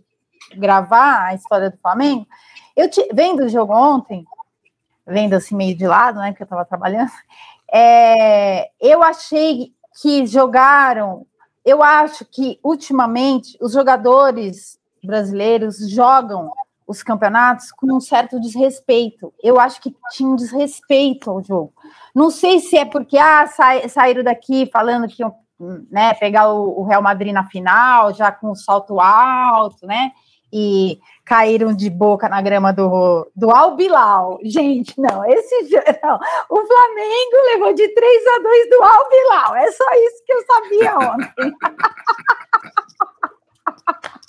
gravar 0.56 1.26
a 1.26 1.34
história 1.34 1.68
do 1.68 1.76
Flamengo. 1.82 2.26
Eu 2.74 2.88
te, 2.88 3.06
vendo 3.12 3.44
o 3.44 3.48
jogo 3.50 3.74
ontem, 3.74 4.24
vendo 5.06 5.34
assim 5.34 5.54
meio 5.54 5.76
de 5.76 5.86
lado, 5.86 6.18
né, 6.18 6.32
que 6.32 6.42
eu 6.42 6.46
estava 6.46 6.64
trabalhando, 6.64 7.10
é, 7.70 8.70
eu 8.80 9.02
achei 9.02 9.74
que 10.00 10.26
jogaram. 10.26 11.26
Eu 11.64 11.82
acho 11.82 12.24
que 12.24 12.58
ultimamente 12.62 13.56
os 13.60 13.72
jogadores 13.72 14.78
brasileiros 15.02 15.78
jogam 15.90 16.50
os 16.86 17.02
campeonatos 17.02 17.72
com 17.72 17.92
um 17.94 18.00
certo 18.00 18.40
desrespeito. 18.40 19.32
Eu 19.42 19.58
acho 19.58 19.80
que 19.80 19.94
tinha 20.10 20.28
um 20.28 20.36
desrespeito 20.36 21.30
ao 21.30 21.42
jogo. 21.42 21.72
Não 22.14 22.30
sei 22.30 22.60
se 22.60 22.76
é 22.76 22.84
porque 22.84 23.16
ah, 23.16 23.46
sa 23.46 23.88
saíram 23.88 24.22
daqui 24.22 24.68
falando 24.72 25.08
que 25.08 25.22
iam 25.22 25.34
né, 25.90 26.12
pegar 26.14 26.52
o, 26.52 26.80
o, 26.80 26.84
Real 26.84 27.02
Madrid 27.02 27.32
na 27.32 27.44
final, 27.44 28.12
já 28.12 28.32
com 28.32 28.50
o 28.50 28.56
salto 28.56 29.00
alto, 29.00 29.86
né? 29.86 30.10
E 30.52 30.98
caíram 31.24 31.72
de 31.72 31.88
boca 31.88 32.28
na 32.28 32.42
grama 32.42 32.72
do, 32.72 33.30
do 33.34 33.50
Albilau. 33.50 34.38
Gente, 34.44 35.00
não, 35.00 35.24
esse 35.24 35.62
não. 36.02 36.18
O 36.50 36.66
Flamengo 36.66 37.36
levou 37.52 37.72
de 37.72 37.88
3 37.88 38.26
a 38.26 38.38
2 38.42 38.70
do 38.70 38.82
Albilau. 38.82 39.56
É 39.56 39.72
só 39.72 39.84
isso 39.94 40.22
que 40.26 40.32
eu 40.32 40.44
sabia 40.44 40.98
ontem. 40.98 41.52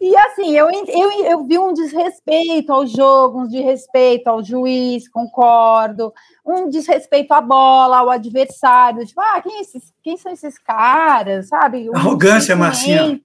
E 0.00 0.16
assim, 0.16 0.56
eu, 0.56 0.68
eu, 0.70 1.24
eu 1.24 1.46
vi 1.46 1.58
um 1.58 1.72
desrespeito 1.72 2.72
ao 2.72 2.86
jogo, 2.86 3.42
um 3.42 3.48
desrespeito 3.48 4.28
ao 4.28 4.42
juiz, 4.42 5.08
concordo, 5.08 6.12
um 6.44 6.68
desrespeito 6.68 7.32
à 7.32 7.40
bola, 7.40 7.98
ao 7.98 8.10
adversário, 8.10 9.06
tipo, 9.06 9.20
ah, 9.20 9.40
quem, 9.40 9.58
é 9.58 9.60
esses, 9.60 9.92
quem 10.02 10.16
são 10.16 10.32
esses 10.32 10.58
caras, 10.58 11.48
sabe? 11.48 11.88
Um 11.88 11.96
arrogância, 11.96 12.56
Marcinha. 12.56 13.20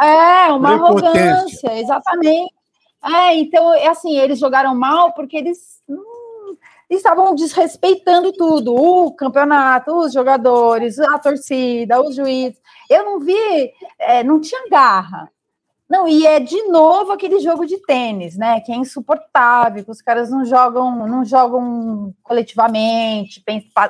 É, 0.00 0.52
uma 0.52 0.74
arrogância, 0.74 1.78
exatamente. 1.78 2.52
É, 3.04 3.34
então, 3.36 3.74
é 3.74 3.88
assim, 3.88 4.16
eles 4.16 4.38
jogaram 4.38 4.74
mal 4.74 5.12
porque 5.12 5.36
eles 5.36 5.82
hum, 5.88 6.56
estavam 6.88 7.34
desrespeitando 7.34 8.32
tudo, 8.32 8.74
o 8.74 9.12
campeonato, 9.12 9.94
os 9.94 10.12
jogadores, 10.12 10.98
a 10.98 11.18
torcida, 11.18 12.02
os 12.02 12.16
juízes. 12.16 12.58
Eu 12.88 13.04
não 13.04 13.20
vi, 13.20 13.72
é, 13.98 14.24
não 14.24 14.40
tinha 14.40 14.68
garra. 14.68 15.30
Não, 15.88 16.08
e 16.08 16.26
é 16.26 16.40
de 16.40 16.62
novo 16.68 17.12
aquele 17.12 17.38
jogo 17.40 17.66
de 17.66 17.78
tênis, 17.78 18.36
né? 18.36 18.60
Que 18.60 18.72
é 18.72 18.76
insuportável, 18.76 19.84
que 19.84 19.90
os 19.90 20.00
caras 20.00 20.30
não 20.30 20.44
jogam, 20.44 21.06
não 21.06 21.24
jogam 21.24 22.14
coletivamente, 22.22 23.42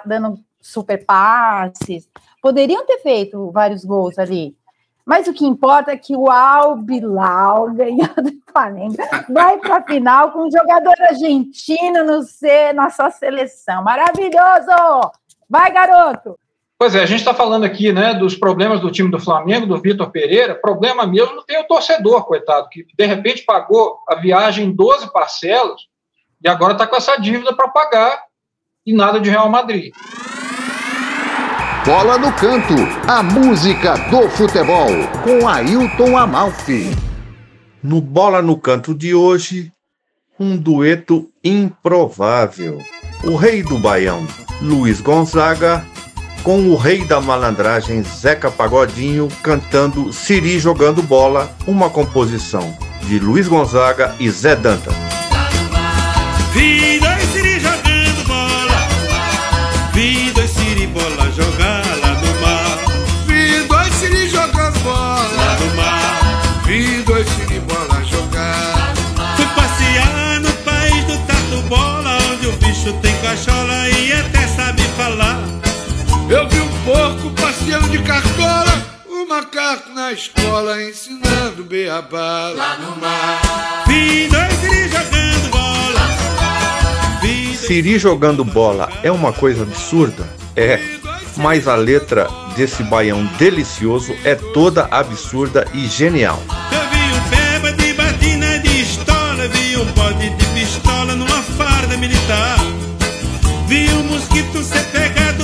dando 0.05 0.39
super 0.61 1.05
passes. 1.07 2.09
Poderiam 2.43 2.85
ter 2.85 2.99
feito 2.99 3.51
vários 3.53 3.85
gols 3.85 4.19
ali. 4.19 4.57
Mas 5.07 5.27
o 5.27 5.35
que 5.35 5.45
importa 5.45 5.93
é 5.93 5.97
que 5.97 6.17
o 6.17 6.31
Albilau 6.31 7.71
ganhou 7.75 8.15
do 8.17 8.33
Flamengo, 8.51 8.97
vai 9.29 9.59
para 9.59 9.77
a 9.77 9.83
final 9.83 10.33
com 10.33 10.47
um 10.47 10.51
jogador 10.51 10.95
argentino 11.09 12.05
no 12.05 12.23
C, 12.23 12.73
nossa 12.73 13.11
seleção. 13.11 13.83
Maravilhoso! 13.83 15.11
Vai, 15.49 15.71
garoto! 15.71 16.39
Pois 16.79 16.95
é, 16.95 17.03
a 17.03 17.07
gente 17.07 17.21
está 17.21 17.33
falando 17.33 17.65
aqui 17.65 17.93
né, 17.93 18.15
dos 18.15 18.35
problemas 18.35 18.81
do 18.81 18.91
time 18.91 19.11
do 19.11 19.19
Flamengo, 19.19 19.67
do 19.67 19.81
Vitor 19.81 20.11
Pereira. 20.11 20.55
Problema 20.55 21.07
mesmo 21.07 21.43
tem 21.45 21.61
o 21.61 21.67
torcedor, 21.67 22.25
coitado, 22.25 22.69
que 22.69 22.85
de 22.97 23.07
repente 23.07 23.45
pagou 23.45 24.01
a 24.09 24.17
viagem 24.17 24.67
em 24.67 24.73
12 24.73 25.13
parcelas 25.13 25.83
e 26.43 26.49
agora 26.49 26.73
está 26.73 26.87
com 26.87 26.97
essa 26.97 27.17
dívida 27.17 27.55
para 27.55 27.69
pagar 27.69 28.25
e 28.85 28.93
nada 28.93 29.21
de 29.21 29.31
Real 29.31 29.49
Madrid. 29.49 29.93
Bola 31.85 32.17
no 32.17 32.33
Canto, 32.33 32.75
a 33.07 33.23
música 33.23 33.95
do 34.09 34.27
futebol, 34.31 34.89
com 35.23 35.47
Ailton 35.47 36.17
Amalfi. 36.17 36.91
No 37.83 38.01
Bola 38.01 38.41
no 38.41 38.57
Canto 38.57 38.95
de 38.95 39.15
hoje, 39.15 39.71
um 40.41 40.57
dueto 40.57 41.29
improvável. 41.45 42.79
O 43.23 43.37
rei 43.37 43.63
do 43.63 43.79
Baião, 43.79 44.27
Luiz 44.63 45.03
Gonzaga, 45.03 45.85
com 46.43 46.71
o 46.71 46.75
rei 46.75 47.05
da 47.05 47.21
malandragem, 47.21 48.03
Zeca 48.03 48.51
Pagodinho, 48.51 49.29
cantando 49.43 50.11
Siri 50.11 50.59
jogando 50.59 51.03
bola, 51.03 51.55
uma 51.67 51.91
composição 51.91 52.75
de 53.03 53.19
Luiz 53.19 53.47
Gonzaga 53.47 54.15
e 54.19 54.31
Zé 54.31 54.57
Dantas. 54.57 54.95
De 77.97 78.03
cartola, 78.03 78.83
o 79.07 79.29
macaco 79.29 79.91
na 79.95 80.13
escola 80.13 80.83
ensinando 80.83 81.63
beabá. 81.63 82.49
Lá 82.49 82.77
no 82.79 83.01
mar. 83.01 83.85
Vi 83.87 84.29
dois 84.29 84.53
Siri 84.55 84.89
jogando 84.89 85.51
bola. 85.51 86.01
Siri 87.57 87.99
jogando 87.99 88.45
bola 88.45 88.89
é 89.03 89.13
uma 89.13 89.33
coisa 89.33 89.63
absurda? 89.63 90.29
É. 90.57 90.81
Mas 91.37 91.69
a 91.69 91.77
letra 91.77 92.29
desse 92.57 92.83
baião 92.83 93.25
delicioso 93.39 94.13
é 94.25 94.35
toda 94.35 94.89
absurda 94.91 95.67
e 95.73 95.87
genial. 95.87 96.43
Eu 96.73 96.81
vi 96.91 97.13
um 97.13 97.21
beba 97.31 97.73
de 97.73 97.93
batina 97.93 98.59
de 98.59 98.83
estola, 98.83 99.49
vi 99.49 99.77
um 99.77 99.85
bode 99.93 100.31
de 100.31 100.45
pistola 100.47 101.15
numa 101.15 101.43
farda 101.43 101.97
militar. 101.97 102.59
Vi 103.69 103.89
um 103.91 104.05
mosquito 104.05 104.63
ser 104.65 104.85
pegado 104.87 105.44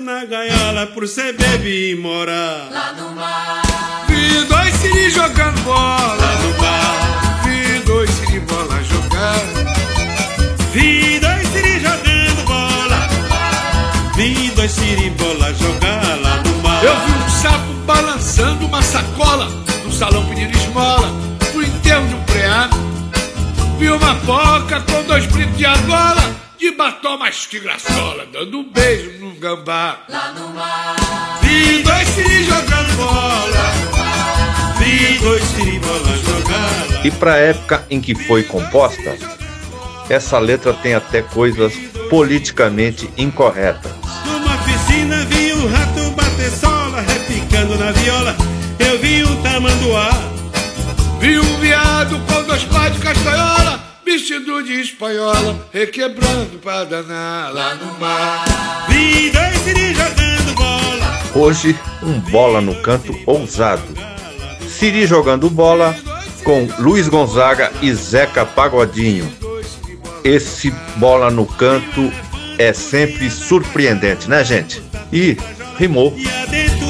preso 0.00 0.02
na 0.02 0.24
gaiola 0.24 0.86
por 0.86 1.06
ser 1.06 1.34
bebê 1.34 1.92
e 1.92 1.96
morar. 1.96 2.68
Lá 2.70 2.92
no 2.92 3.14
mar. 3.14 3.62
Vi 4.08 4.44
dois 4.44 4.74
siri 4.76 5.10
jogando 5.10 5.60
bola. 5.62 6.16
Lá 6.16 6.34
no 6.42 6.58
mar. 6.58 7.42
Vi 7.44 7.80
dois 7.84 8.10
siri 8.10 8.40
bola 8.40 8.82
jogar. 8.82 9.40
Vi 10.72 11.20
dois 11.20 11.48
siri 11.48 11.80
jogando 11.80 12.44
bola. 12.46 13.08
Vi 14.16 14.50
dois 14.50 14.70
siri 14.70 15.10
bola 15.10 15.52
jogar 15.54 16.18
lá 16.20 16.42
no 16.42 16.62
mar. 16.62 16.84
Eu 16.84 16.94
vi 16.94 17.12
um 17.12 17.28
sapo 17.28 17.72
balançando 17.86 18.66
uma 18.66 18.82
sacola 18.82 19.46
no 19.84 19.92
salão 19.92 20.26
pedindo 20.26 20.56
esmola. 20.56 21.08
No 21.54 21.62
enterro 21.62 22.06
de 22.06 22.14
um 22.14 22.22
preado 22.24 22.90
Vi 23.78 23.90
uma 23.90 24.14
boca 24.14 24.80
com 24.82 25.02
dois 25.04 25.24
brincos 25.26 25.56
de 25.56 25.64
argola, 25.64 26.22
de 26.60 26.70
batom 26.72 27.16
mais 27.16 27.46
que 27.46 27.58
graçola, 27.58 28.26
dando 28.30 28.58
um 28.58 28.70
beijo 28.70 29.18
num 29.18 29.34
gambá. 29.34 30.00
Lá 30.08 30.32
no 30.32 30.50
mar. 30.50 31.40
Vi 31.40 31.82
dois 31.82 32.08
siri 32.08 32.44
jogando 32.44 32.96
bola. 32.96 33.72
Vi 34.78 35.18
dois 35.18 35.42
siri 35.42 35.78
bola 35.78 36.16
jogar. 36.18 37.06
E 37.06 37.10
pra 37.10 37.38
época 37.38 37.86
em 37.88 37.98
que 37.98 38.14
foi 38.14 38.42
composta, 38.42 39.16
essa 40.10 40.38
letra 40.38 40.74
tem 40.74 40.94
até 40.94 41.22
coisas 41.22 41.72
politicamente 42.10 43.08
incorretas. 43.16 43.92
Numa 44.26 44.58
piscina 44.58 45.24
vi 45.24 45.52
o 45.52 45.66
rato 45.66 46.10
bater 46.10 46.50
sola, 46.50 47.00
repicando 47.00 47.78
na 47.78 47.90
viola. 47.92 48.36
Eu 48.78 48.98
vi 48.98 49.24
um 49.24 49.42
tamanduá 49.42 50.10
Vi 51.20 51.38
um 51.38 51.58
viado 51.58 52.18
com 52.26 52.42
dois 52.44 52.64
pais 52.64 52.94
de 52.94 53.00
castanhola, 53.00 53.78
vestido 54.10 54.60
de 54.64 54.80
espanhola, 54.80 55.68
requebrando 55.72 56.58
pra 56.58 56.82
danar 56.82 57.54
lá 57.54 57.76
no 57.76 57.96
mar. 58.00 58.44
Vi 58.88 59.30
dois 59.30 59.56
Siri 59.58 59.94
jogando 59.94 60.54
bola. 60.56 61.20
Hoje, 61.32 61.78
um 62.02 62.18
bola 62.18 62.60
no 62.60 62.74
canto 62.82 63.16
ousado. 63.24 63.84
Siri 64.68 65.06
jogando 65.06 65.48
bola 65.48 65.94
com 66.42 66.68
Luiz 66.80 67.06
Gonzaga 67.06 67.70
e 67.80 67.94
Zeca 67.94 68.44
Pagodinho. 68.44 69.32
Esse 70.24 70.72
bola 70.96 71.30
no 71.30 71.46
canto 71.46 72.12
é 72.58 72.72
sempre 72.72 73.30
surpreendente, 73.30 74.28
né, 74.28 74.44
gente? 74.44 74.82
E 75.12 75.36
rimou. 75.78 76.12
E 76.16 76.28
adentro. 76.28 76.80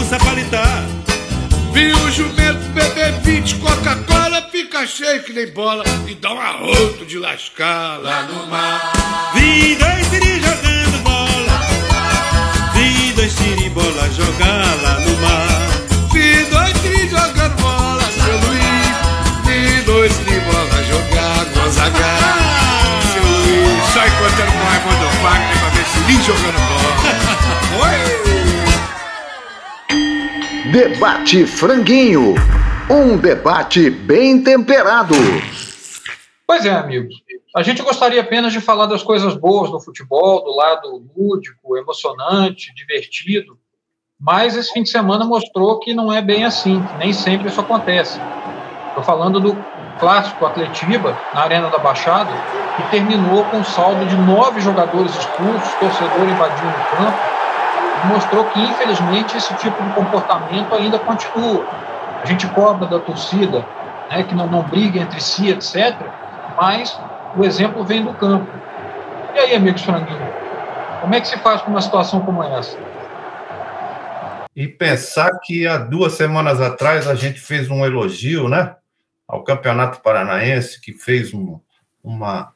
Vi 1.73 1.93
o 1.93 2.11
jumento 2.11 2.61
beber 2.75 3.13
20 3.23 3.55
Coca-Cola, 3.57 4.40
fica 4.81 4.87
cheio 4.87 5.23
que 5.23 5.33
nem 5.33 5.47
bola 5.49 5.85
e 6.07 6.15
dá 6.15 6.33
um 6.33 6.41
arroto 6.41 7.05
de 7.05 7.19
lascar 7.19 7.99
lá 7.99 8.23
no 8.23 8.47
mar. 8.47 8.93
Vi 9.35 9.75
dois 9.77 10.07
siri 10.07 10.41
jogando 10.41 11.03
bola, 11.03 11.61
vi 12.75 13.13
dois 13.13 13.33
siri 13.33 13.69
bola 13.71 14.09
jogar 14.11 14.83
lá 14.83 15.01
no 15.01 15.17
mar. 15.21 15.49
Vi 16.13 16.45
dois 16.45 16.77
siri 16.79 17.09
jogando 17.09 17.61
bola, 17.61 18.03
seu 18.03 18.39
Luiz, 18.39 18.97
vi 19.45 19.83
dois 19.83 20.13
siri 20.13 20.41
bola 20.41 20.85
jogar, 20.85 21.45
Gonzaga. 21.55 22.17
Seu 23.13 23.23
Luiz, 23.23 23.85
só 23.93 24.07
encontrando 24.07 24.53
com 24.53 24.65
Raimundo 24.65 25.09
Wagner 25.23 25.59
pra 25.59 25.69
ver 25.71 25.87
siri 25.87 26.17
jogando 26.23 26.61
bola. 26.69 26.93
Oi! 27.85 28.01
Debate 30.73 31.47
Franguinho. 31.47 32.35
Um 32.91 33.17
debate 33.17 33.89
bem 33.89 34.43
temperado. 34.43 35.15
Pois 36.45 36.67
é, 36.67 36.73
amigos. 36.73 37.23
A 37.55 37.63
gente 37.63 37.83
gostaria 37.83 38.21
apenas 38.21 38.53
de 38.53 38.61
falar 38.61 38.87
das 38.87 39.01
coisas 39.01 39.37
boas 39.37 39.71
do 39.71 39.79
futebol, 39.79 40.43
do 40.43 40.57
lado 40.57 41.01
lúdico, 41.17 41.77
emocionante, 41.77 42.75
divertido, 42.75 43.57
mas 44.19 44.57
esse 44.57 44.73
fim 44.73 44.83
de 44.83 44.91
semana 44.91 45.25
mostrou 45.25 45.79
que 45.79 45.95
não 45.95 46.13
é 46.13 46.21
bem 46.21 46.45
assim, 46.45 46.83
que 46.83 46.99
nem 46.99 47.13
sempre 47.13 47.47
isso 47.47 47.61
acontece. 47.61 48.21
Estou 48.89 49.05
falando 49.05 49.39
do 49.39 49.57
clássico 50.01 50.45
Atletiba, 50.45 51.17
na 51.33 51.43
Arena 51.43 51.71
da 51.71 51.79
Baixada, 51.79 52.33
que 52.77 52.91
terminou 52.91 53.45
com 53.45 53.59
um 53.59 53.65
saldo 53.65 54.05
de 54.05 54.17
nove 54.17 54.61
jogadores 54.61 55.15
expulsos, 55.15 55.75
torcedor 55.75 56.29
invadindo 56.29 56.69
o 56.69 56.97
campo, 56.97 57.19
mostrou 58.13 58.45
que, 58.47 58.61
infelizmente, 58.61 59.37
esse 59.37 59.55
tipo 59.59 59.81
de 59.81 59.95
comportamento 59.95 60.75
ainda 60.75 60.99
continua. 60.99 61.65
A 62.23 62.27
gente 62.27 62.47
cobra 62.49 62.87
da 62.87 62.99
torcida 62.99 63.65
né, 64.11 64.23
que 64.25 64.35
não, 64.35 64.47
não 64.47 64.63
briga 64.63 65.01
entre 65.01 65.21
si, 65.21 65.49
etc., 65.49 65.97
mas 66.61 66.99
o 67.37 67.45
exemplo 67.45 67.85
vem 67.85 68.05
do 68.05 68.13
campo. 68.15 68.51
E 69.35 69.39
aí, 69.39 69.55
amigos 69.55 69.83
franguinhos, 69.83 70.35
como 71.01 71.15
é 71.15 71.21
que 71.21 71.29
se 71.29 71.39
faz 71.39 71.63
com 71.63 71.71
uma 71.71 71.81
situação 71.81 72.21
como 72.21 72.43
essa? 72.43 72.77
E 74.55 74.67
pensar 74.67 75.31
que 75.45 75.67
há 75.67 75.79
duas 75.79 76.15
semanas 76.15 76.61
atrás 76.61 77.07
a 77.07 77.15
gente 77.15 77.41
fez 77.41 77.71
um 77.71 77.85
elogio, 77.85 78.49
né, 78.49 78.75
ao 79.27 79.45
Campeonato 79.45 80.01
Paranaense, 80.01 80.81
que 80.81 80.93
fez 80.93 81.33
um, 81.33 81.61
uma, 82.03 82.53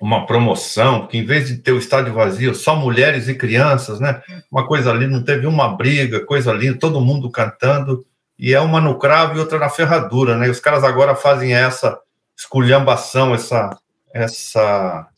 uma 0.00 0.26
promoção, 0.26 1.06
que 1.06 1.16
em 1.16 1.24
vez 1.24 1.48
de 1.48 1.56
ter 1.56 1.72
o 1.72 1.78
estádio 1.78 2.12
vazio, 2.12 2.54
só 2.54 2.76
mulheres 2.76 3.28
e 3.28 3.34
crianças, 3.34 3.98
né, 3.98 4.20
uma 4.52 4.66
coisa 4.66 4.90
ali, 4.90 5.06
não 5.06 5.24
teve 5.24 5.46
uma 5.46 5.74
briga, 5.74 6.24
coisa 6.24 6.52
linda, 6.52 6.78
todo 6.78 7.00
mundo 7.00 7.30
cantando, 7.30 8.04
e 8.38 8.52
é 8.52 8.60
uma 8.60 8.80
no 8.80 8.98
cravo 8.98 9.36
e 9.36 9.40
outra 9.40 9.58
na 9.58 9.68
ferradura, 9.68 10.36
né, 10.36 10.46
e 10.46 10.50
os 10.50 10.60
caras 10.60 10.84
agora 10.84 11.14
fazem 11.14 11.54
essa 11.54 11.98
esculhambação, 12.36 13.34
essa 13.34 13.70
essa 14.12 15.08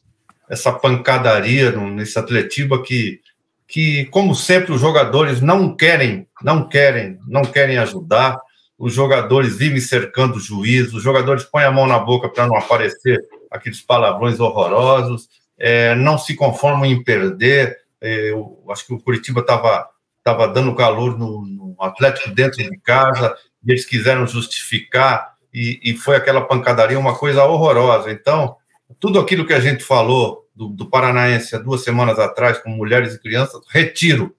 essa 0.49 0.73
pancadaria 0.73 1.71
nesse 1.73 2.19
Atletiba 2.19 2.83
que 2.83 3.21
que 3.69 4.07
como 4.07 4.35
sempre 4.35 4.73
os 4.73 4.81
jogadores 4.81 5.43
não 5.43 5.77
querem, 5.77 6.27
não 6.43 6.67
querem, 6.67 7.19
não 7.29 7.43
querem 7.43 7.77
ajudar. 7.77 8.41
Os 8.79 8.95
jogadores 8.95 9.57
vivem 9.57 9.81
cercando 9.81 10.37
o 10.37 10.41
juiz, 10.41 10.95
os 10.95 11.03
jogadores 11.03 11.45
põem 11.45 11.65
a 11.65 11.71
mão 11.71 11.87
na 11.87 11.99
boca 11.99 12.29
para 12.31 12.47
não 12.47 12.57
aparecer 12.57 13.21
aqueles 13.51 13.83
palavrões 13.83 14.41
horrorosos, 14.41 15.29
é, 15.59 15.95
não 15.97 16.17
se 16.17 16.35
conformam 16.35 16.87
em 16.87 17.03
perder. 17.03 17.77
É, 18.01 18.31
eu 18.31 18.65
acho 18.71 18.87
que 18.87 18.95
o 18.95 19.01
Curitiba 19.01 19.41
estava 19.41 19.87
tava 20.29 20.47
dando 20.47 20.75
calor 20.75 21.19
no, 21.19 21.47
no, 21.47 21.77
Atlético 21.81 22.31
dentro 22.31 22.59
de 22.59 22.77
casa, 22.79 23.35
e 23.65 23.71
eles 23.71 23.87
quiseram 23.87 24.27
justificar, 24.27 25.37
e, 25.55 25.81
e 25.83 25.97
foi 25.97 26.17
aquela 26.17 26.43
pancadaria, 26.43 26.99
uma 26.99 27.15
coisa 27.15 27.45
horrorosa. 27.45 28.11
Então, 28.11 28.57
tudo 28.99 29.19
aquilo 29.19 29.47
que 29.47 29.55
a 29.55 29.61
gente 29.61 29.85
falou 29.85 30.47
do, 30.55 30.69
do 30.69 30.91
Paranaense 30.91 31.55
há 31.55 31.59
duas 31.59 31.83
semanas 31.83 32.19
atrás, 32.19 32.59
com 32.59 32.69
mulheres 32.71 33.15
e 33.15 33.21
crianças, 33.21 33.61
retiro. 33.71 34.35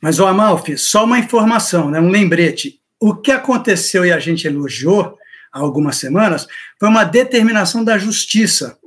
Mas, 0.00 0.18
o 0.18 0.26
Amalfi, 0.26 0.76
só 0.76 1.04
uma 1.04 1.18
informação, 1.18 1.90
né, 1.90 2.00
um 2.00 2.08
lembrete. 2.08 2.80
O 2.98 3.14
que 3.14 3.30
aconteceu 3.30 4.04
e 4.04 4.12
a 4.12 4.18
gente 4.18 4.46
elogiou 4.46 5.16
há 5.52 5.60
algumas 5.60 5.96
semanas 5.96 6.46
foi 6.80 6.88
uma 6.88 7.04
determinação 7.04 7.84
da 7.84 7.98
justiça. 7.98 8.78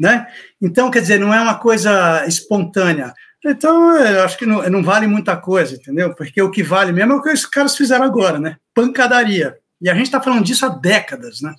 Né? 0.00 0.26
Então, 0.60 0.90
quer 0.90 1.00
dizer, 1.00 1.20
não 1.20 1.32
é 1.32 1.40
uma 1.40 1.54
coisa 1.56 2.26
espontânea. 2.26 3.12
Então, 3.44 3.94
eu 3.96 4.24
acho 4.24 4.38
que 4.38 4.46
não, 4.46 4.62
não, 4.70 4.82
vale 4.82 5.06
muita 5.06 5.36
coisa, 5.36 5.74
entendeu? 5.74 6.14
Porque 6.14 6.40
o 6.40 6.50
que 6.50 6.62
vale 6.62 6.92
mesmo 6.92 7.12
é 7.12 7.16
o 7.16 7.22
que 7.22 7.30
os 7.30 7.44
caras 7.44 7.76
fizeram 7.76 8.04
agora, 8.04 8.38
né? 8.38 8.56
Pancadaria. 8.74 9.58
E 9.80 9.90
a 9.90 9.94
gente 9.94 10.06
está 10.06 10.20
falando 10.20 10.44
disso 10.44 10.64
há 10.64 10.70
décadas, 10.70 11.42
né? 11.42 11.54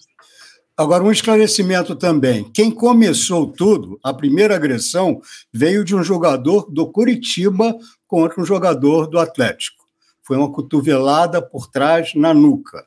Agora, 0.75 1.03
um 1.03 1.11
esclarecimento 1.11 1.95
também. 1.95 2.43
Quem 2.51 2.71
começou 2.71 3.47
tudo, 3.47 3.99
a 4.03 4.13
primeira 4.13 4.55
agressão, 4.55 5.21
veio 5.53 5.85
de 5.85 5.95
um 5.95 6.03
jogador 6.03 6.69
do 6.69 6.91
Curitiba 6.91 7.77
contra 8.07 8.41
um 8.41 8.45
jogador 8.45 9.07
do 9.07 9.19
Atlético. 9.19 9.85
Foi 10.23 10.35
uma 10.35 10.51
cotovelada 10.51 11.41
por 11.41 11.67
trás 11.69 12.13
na 12.15 12.33
nuca. 12.33 12.83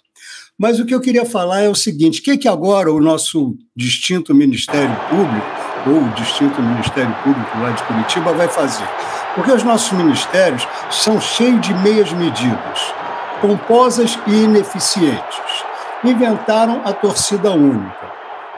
Mas 0.58 0.80
o 0.80 0.84
que 0.84 0.94
eu 0.94 1.00
queria 1.00 1.24
falar 1.24 1.62
é 1.62 1.68
o 1.68 1.74
seguinte: 1.74 2.20
o 2.20 2.22
que, 2.22 2.37
que 2.37 2.48
agora 2.48 2.92
o 2.92 3.00
nosso 3.00 3.56
distinto 3.76 4.34
Ministério 4.34 4.94
Público, 5.08 5.67
ou 5.86 6.02
o 6.02 6.08
distinto 6.10 6.60
Ministério 6.60 7.14
Público 7.22 7.58
lá 7.60 7.70
de 7.70 7.82
Curitiba, 7.84 8.32
vai 8.32 8.48
fazer? 8.48 8.88
Porque 9.34 9.52
os 9.52 9.62
nossos 9.62 9.92
ministérios 9.92 10.66
são 10.90 11.20
cheios 11.20 11.60
de 11.60 11.74
meias 11.74 12.12
medidas, 12.12 12.94
pomposas 13.40 14.18
e 14.26 14.32
ineficientes 14.32 15.68
inventaram 16.04 16.82
a 16.84 16.92
torcida 16.92 17.50
única. 17.50 18.12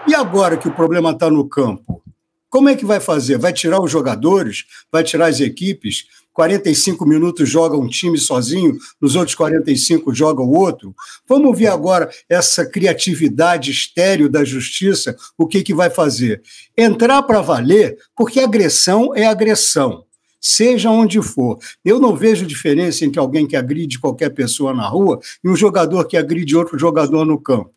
E 0.07 0.15
agora 0.15 0.57
que 0.57 0.69
o 0.69 0.73
problema 0.73 1.11
está 1.11 1.31
no 1.31 1.49
campo, 1.49 2.03
como 2.49 2.69
é 2.69 2.75
que 2.75 2.85
vai 2.85 3.01
fazer? 3.01 3.39
Vai 3.39 3.53
tirar 3.53 3.81
os 3.81 3.91
jogadores? 3.91 4.65
Vai 4.91 5.05
tirar 5.05 5.27
as 5.27 5.41
equipes? 5.41 6.07
45 6.33 7.07
minutos 7.07 7.49
joga 7.49 7.77
um 7.77 7.89
time 7.89 8.19
sozinho, 8.19 8.77
nos 9.01 9.17
outros 9.17 9.35
45 9.35 10.15
joga 10.15 10.43
o 10.43 10.53
outro? 10.53 10.95
Vamos 11.29 11.59
ver 11.59 11.69
agora 11.69 12.11
essa 12.29 12.65
criatividade 12.65 13.71
estéreo 13.71 14.29
da 14.29 14.45
justiça, 14.45 15.17
o 15.37 15.47
que, 15.47 15.63
que 15.63 15.75
vai 15.75 15.91
fazer? 15.91 16.43
Entrar 16.77 17.23
para 17.23 17.41
valer, 17.41 17.99
porque 18.17 18.41
agressão 18.41 19.15
é 19.15 19.27
agressão 19.27 20.05
seja 20.41 20.91
onde 20.91 21.21
for. 21.21 21.59
Eu 21.85 22.01
não 22.01 22.17
vejo 22.17 22.47
diferença 22.47 23.05
entre 23.05 23.21
alguém 23.21 23.47
que 23.47 23.55
agride 23.55 23.99
qualquer 23.99 24.31
pessoa 24.31 24.73
na 24.73 24.89
rua 24.89 25.21
e 25.45 25.49
um 25.49 25.55
jogador 25.55 26.07
que 26.07 26.17
agride 26.17 26.57
outro 26.57 26.79
jogador 26.79 27.27
no 27.27 27.39
campo. 27.39 27.71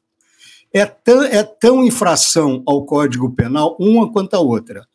É 0.72 0.86
tão, 0.86 1.24
é 1.24 1.44
tão 1.44 1.84
infração 1.84 2.64
ao 2.66 2.86
Código 2.86 3.30
Penal 3.36 3.76
uma 3.80 4.12
quanto 4.12 4.34
a 4.34 4.40
outra. 4.40 4.88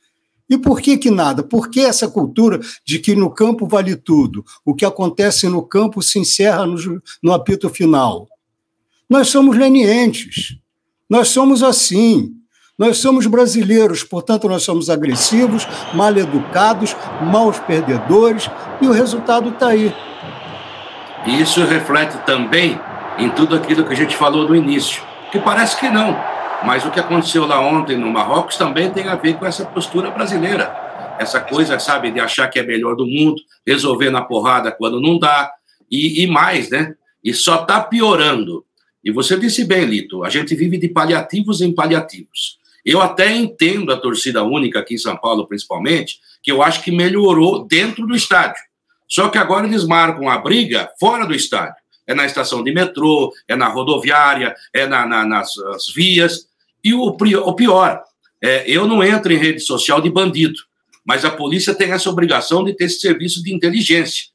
E 0.48 0.56
por 0.56 0.80
que 0.80 0.96
que 0.96 1.10
nada? 1.10 1.42
Por 1.42 1.68
que 1.68 1.80
essa 1.80 2.08
cultura 2.08 2.58
de 2.84 2.98
que 2.98 3.14
no 3.14 3.30
campo 3.30 3.66
vale 3.66 3.96
tudo? 3.96 4.44
O 4.64 4.74
que 4.74 4.84
acontece 4.84 5.48
no 5.48 5.62
campo 5.62 6.00
se 6.02 6.18
encerra 6.18 6.64
no, 6.66 7.02
no 7.22 7.32
apito 7.32 7.68
final. 7.68 8.26
Nós 9.08 9.28
somos 9.28 9.56
lenientes. 9.56 10.56
Nós 11.08 11.28
somos 11.28 11.62
assim. 11.62 12.34
Nós 12.78 12.98
somos 12.98 13.26
brasileiros, 13.26 14.04
portanto, 14.04 14.48
nós 14.48 14.62
somos 14.62 14.88
agressivos, 14.88 15.66
mal 15.92 16.16
educados, 16.16 16.94
maus 17.20 17.58
perdedores, 17.58 18.48
e 18.80 18.86
o 18.86 18.92
resultado 18.92 19.48
está 19.48 19.68
aí. 19.68 19.92
Isso 21.26 21.64
reflete 21.64 22.24
também 22.24 22.80
em 23.18 23.28
tudo 23.30 23.56
aquilo 23.56 23.84
que 23.84 23.92
a 23.92 23.96
gente 23.96 24.16
falou 24.16 24.48
no 24.48 24.54
início, 24.54 25.02
que 25.32 25.40
parece 25.40 25.76
que 25.76 25.88
não, 25.88 26.16
mas 26.64 26.84
o 26.84 26.90
que 26.90 27.00
aconteceu 27.00 27.46
lá 27.46 27.60
ontem 27.60 27.96
no 27.96 28.10
Marrocos 28.10 28.56
também 28.56 28.90
tem 28.90 29.08
a 29.08 29.14
ver 29.14 29.34
com 29.34 29.46
essa 29.46 29.64
postura 29.64 30.10
brasileira. 30.10 31.16
Essa 31.18 31.40
coisa, 31.40 31.78
sabe, 31.78 32.10
de 32.10 32.20
achar 32.20 32.48
que 32.48 32.58
é 32.58 32.62
melhor 32.62 32.94
do 32.94 33.06
mundo, 33.06 33.40
resolver 33.66 34.10
na 34.10 34.22
porrada 34.22 34.70
quando 34.70 35.00
não 35.00 35.18
dá, 35.18 35.50
e, 35.90 36.22
e 36.22 36.26
mais, 36.26 36.70
né? 36.70 36.94
E 37.22 37.32
só 37.32 37.62
está 37.62 37.80
piorando. 37.80 38.64
E 39.02 39.10
você 39.10 39.36
disse 39.38 39.64
bem, 39.64 39.84
Lito, 39.84 40.24
a 40.24 40.28
gente 40.28 40.54
vive 40.54 40.78
de 40.78 40.88
paliativos 40.88 41.60
em 41.60 41.72
paliativos. 41.72 42.58
Eu 42.84 43.00
até 43.00 43.34
entendo 43.34 43.92
a 43.92 43.96
torcida 43.96 44.42
única 44.42 44.80
aqui 44.80 44.94
em 44.94 44.98
São 44.98 45.16
Paulo, 45.16 45.46
principalmente, 45.46 46.20
que 46.42 46.50
eu 46.50 46.62
acho 46.62 46.82
que 46.82 46.90
melhorou 46.90 47.66
dentro 47.66 48.06
do 48.06 48.14
estádio. 48.14 48.62
Só 49.06 49.28
que 49.28 49.38
agora 49.38 49.66
eles 49.66 49.86
marcam 49.86 50.28
a 50.28 50.38
briga 50.38 50.90
fora 51.00 51.26
do 51.26 51.34
estádio. 51.34 51.76
É 52.08 52.14
na 52.14 52.26
estação 52.26 52.64
de 52.64 52.72
metrô, 52.72 53.32
é 53.46 53.54
na 53.54 53.68
rodoviária, 53.68 54.56
é 54.72 54.86
na, 54.86 55.06
na, 55.06 55.24
nas 55.24 55.52
vias. 55.94 56.48
E 56.82 56.94
o, 56.94 57.02
o 57.02 57.54
pior, 57.54 58.02
é, 58.42 58.64
eu 58.66 58.88
não 58.88 59.04
entro 59.04 59.32
em 59.32 59.36
rede 59.36 59.60
social 59.60 60.00
de 60.00 60.10
bandido, 60.10 60.58
mas 61.04 61.24
a 61.24 61.30
polícia 61.30 61.74
tem 61.74 61.92
essa 61.92 62.10
obrigação 62.10 62.64
de 62.64 62.74
ter 62.74 62.84
esse 62.84 63.00
serviço 63.00 63.42
de 63.42 63.54
inteligência. 63.54 64.28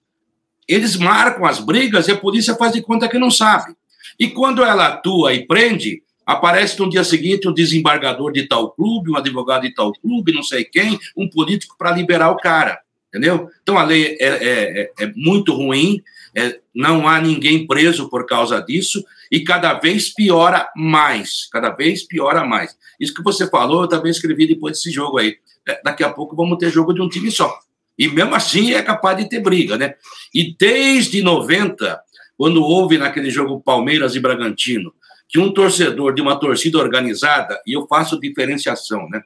Eles 0.67 0.95
marcam 0.95 1.45
as 1.45 1.59
brigas 1.59 2.07
e 2.07 2.11
a 2.11 2.17
polícia 2.17 2.55
faz 2.55 2.71
de 2.71 2.81
conta 2.81 3.09
que 3.09 3.17
não 3.17 3.31
sabe. 3.31 3.75
E 4.19 4.29
quando 4.29 4.63
ela 4.63 4.87
atua 4.87 5.33
e 5.33 5.45
prende, 5.45 6.03
Aparece 6.25 6.79
no 6.79 6.89
dia 6.89 7.03
seguinte 7.03 7.47
um 7.47 7.53
desembargador 7.53 8.31
de 8.31 8.47
tal 8.47 8.71
clube, 8.71 9.11
um 9.11 9.17
advogado 9.17 9.63
de 9.63 9.73
tal 9.73 9.91
clube, 9.93 10.31
não 10.31 10.43
sei 10.43 10.63
quem, 10.63 10.97
um 11.17 11.29
político 11.29 11.75
para 11.77 11.91
liberar 11.91 12.31
o 12.31 12.37
cara, 12.37 12.79
entendeu? 13.09 13.49
Então 13.61 13.77
a 13.77 13.83
lei 13.83 14.17
é, 14.19 14.27
é, 14.27 14.81
é, 14.81 14.91
é 14.99 15.11
muito 15.15 15.53
ruim, 15.53 16.01
é, 16.35 16.59
não 16.73 17.07
há 17.07 17.21
ninguém 17.21 17.67
preso 17.67 18.09
por 18.09 18.25
causa 18.25 18.59
disso 18.59 19.03
e 19.31 19.41
cada 19.41 19.73
vez 19.73 20.13
piora 20.13 20.69
mais, 20.75 21.47
cada 21.51 21.69
vez 21.69 22.03
piora 22.03 22.43
mais. 22.43 22.75
Isso 22.99 23.13
que 23.13 23.23
você 23.23 23.47
falou, 23.49 23.83
eu 23.83 23.87
também 23.87 24.11
escrevi 24.11 24.47
depois 24.47 24.77
desse 24.77 24.91
jogo 24.91 25.19
aí. 25.19 25.37
É, 25.67 25.81
daqui 25.83 26.03
a 26.03 26.09
pouco 26.09 26.35
vamos 26.35 26.57
ter 26.57 26.71
jogo 26.71 26.93
de 26.93 27.01
um 27.01 27.09
time 27.09 27.31
só. 27.31 27.57
E 27.97 28.07
mesmo 28.07 28.33
assim 28.33 28.73
é 28.73 28.81
capaz 28.81 29.17
de 29.17 29.29
ter 29.29 29.39
briga, 29.39 29.77
né? 29.77 29.95
E 30.33 30.55
desde 30.57 31.21
90, 31.21 32.01
quando 32.35 32.63
houve 32.63 32.97
naquele 32.97 33.29
jogo 33.29 33.61
Palmeiras 33.61 34.15
e 34.15 34.19
Bragantino, 34.19 34.93
que 35.29 35.39
um 35.39 35.53
torcedor 35.53 36.13
de 36.13 36.21
uma 36.21 36.39
torcida 36.39 36.77
organizada, 36.77 37.61
e 37.65 37.73
eu 37.73 37.87
faço 37.87 38.19
diferenciação, 38.19 39.07
né? 39.09 39.21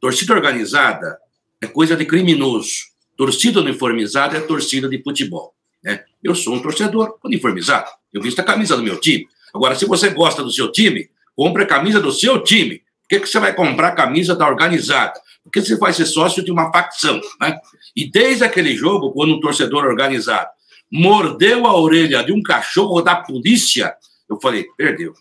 Torcida 0.00 0.32
organizada 0.32 1.18
é 1.60 1.66
coisa 1.66 1.96
de 1.96 2.04
criminoso. 2.04 2.72
Torcida 3.16 3.60
uniformizada 3.60 4.36
é 4.36 4.40
torcida 4.40 4.88
de 4.88 5.02
futebol. 5.02 5.54
Né? 5.82 6.02
Eu 6.22 6.34
sou 6.34 6.54
um 6.54 6.62
torcedor 6.62 7.18
uniformizado. 7.24 7.88
Eu 8.12 8.22
visto 8.22 8.40
a 8.40 8.44
camisa 8.44 8.76
do 8.76 8.82
meu 8.82 8.98
time. 9.00 9.26
Agora, 9.54 9.74
se 9.74 9.84
você 9.86 10.10
gosta 10.10 10.42
do 10.42 10.50
seu 10.50 10.70
time, 10.70 11.08
compre 11.36 11.62
a 11.62 11.66
camisa 11.66 12.00
do 12.00 12.12
seu 12.12 12.42
time. 12.42 12.78
Por 12.78 13.08
que, 13.08 13.20
que 13.20 13.26
você 13.26 13.38
vai 13.38 13.54
comprar 13.54 13.88
a 13.88 13.94
camisa 13.94 14.34
da 14.34 14.46
organizada? 14.46 15.14
Porque 15.42 15.62
você 15.62 15.76
vai 15.76 15.92
ser 15.92 16.06
sócio 16.06 16.44
de 16.44 16.50
uma 16.50 16.70
facção. 16.70 17.20
Né? 17.40 17.58
E 17.96 18.10
desde 18.10 18.44
aquele 18.44 18.74
jogo, 18.74 19.12
quando 19.12 19.34
um 19.34 19.40
torcedor 19.40 19.84
organizado 19.84 20.50
mordeu 20.90 21.66
a 21.66 21.76
orelha 21.76 22.24
de 22.24 22.32
um 22.32 22.42
cachorro 22.42 23.02
da 23.02 23.16
polícia, 23.16 23.94
eu 24.28 24.38
falei, 24.40 24.66
perdeu. 24.76 25.12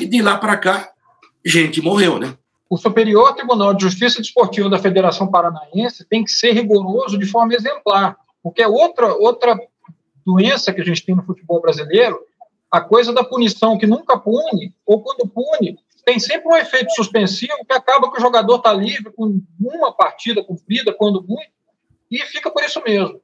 E 0.00 0.06
de 0.06 0.20
lá 0.20 0.36
para 0.36 0.56
cá, 0.56 0.90
gente 1.44 1.80
morreu, 1.80 2.18
né? 2.18 2.36
O 2.68 2.76
Superior 2.76 3.34
Tribunal 3.34 3.72
de 3.74 3.84
Justiça 3.84 4.20
Desportiva 4.20 4.68
da 4.68 4.78
Federação 4.78 5.28
Paranaense 5.28 6.04
tem 6.08 6.24
que 6.24 6.32
ser 6.32 6.52
rigoroso 6.52 7.16
de 7.16 7.26
forma 7.26 7.54
exemplar, 7.54 8.16
porque 8.42 8.60
é 8.60 8.66
outra, 8.66 9.14
outra 9.14 9.56
doença 10.26 10.72
que 10.72 10.80
a 10.80 10.84
gente 10.84 11.06
tem 11.06 11.14
no 11.14 11.22
futebol 11.22 11.60
brasileiro, 11.60 12.18
a 12.70 12.80
coisa 12.80 13.12
da 13.12 13.22
punição 13.22 13.78
que 13.78 13.86
nunca 13.86 14.18
pune, 14.18 14.74
ou 14.84 15.00
quando 15.00 15.28
pune, 15.28 15.78
tem 16.04 16.18
sempre 16.18 16.48
um 16.48 16.56
efeito 16.56 16.92
suspensivo 16.94 17.64
que 17.66 17.72
acaba 17.72 18.10
que 18.10 18.18
o 18.18 18.20
jogador 18.20 18.56
está 18.56 18.72
livre 18.72 19.12
com 19.14 19.40
uma 19.60 19.92
partida 19.92 20.42
cumprida, 20.42 20.92
quando 20.92 21.24
muito, 21.26 21.50
e 22.10 22.18
fica 22.18 22.50
por 22.50 22.62
isso 22.64 22.82
mesmo. 22.84 23.20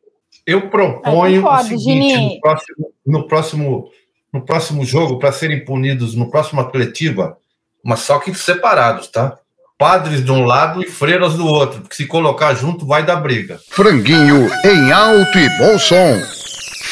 Eu 0.46 0.70
proponho 0.70 1.46
o 1.46 1.58
seguinte, 1.58 2.34
no 2.34 2.40
próximo, 2.40 2.92
no 3.06 3.26
próximo, 3.26 3.90
no 4.32 4.44
próximo 4.44 4.84
jogo, 4.84 5.18
para 5.18 5.32
serem 5.32 5.64
punidos 5.64 6.14
no 6.14 6.30
próximo 6.30 6.60
atletiva, 6.60 7.36
mas 7.84 8.00
só 8.00 8.18
que 8.18 8.34
separados, 8.34 9.08
tá? 9.08 9.38
Padres 9.78 10.24
de 10.24 10.30
um 10.30 10.44
lado 10.44 10.82
e 10.82 10.86
freiras 10.86 11.34
do 11.34 11.46
outro, 11.46 11.80
porque 11.80 11.96
se 11.96 12.06
colocar 12.06 12.54
junto 12.54 12.86
vai 12.86 13.04
dar 13.04 13.16
briga. 13.16 13.60
Franguinho 13.68 14.48
em 14.64 14.92
alto 14.92 15.38
e 15.38 15.48
bom 15.58 15.78
som. 15.78 16.41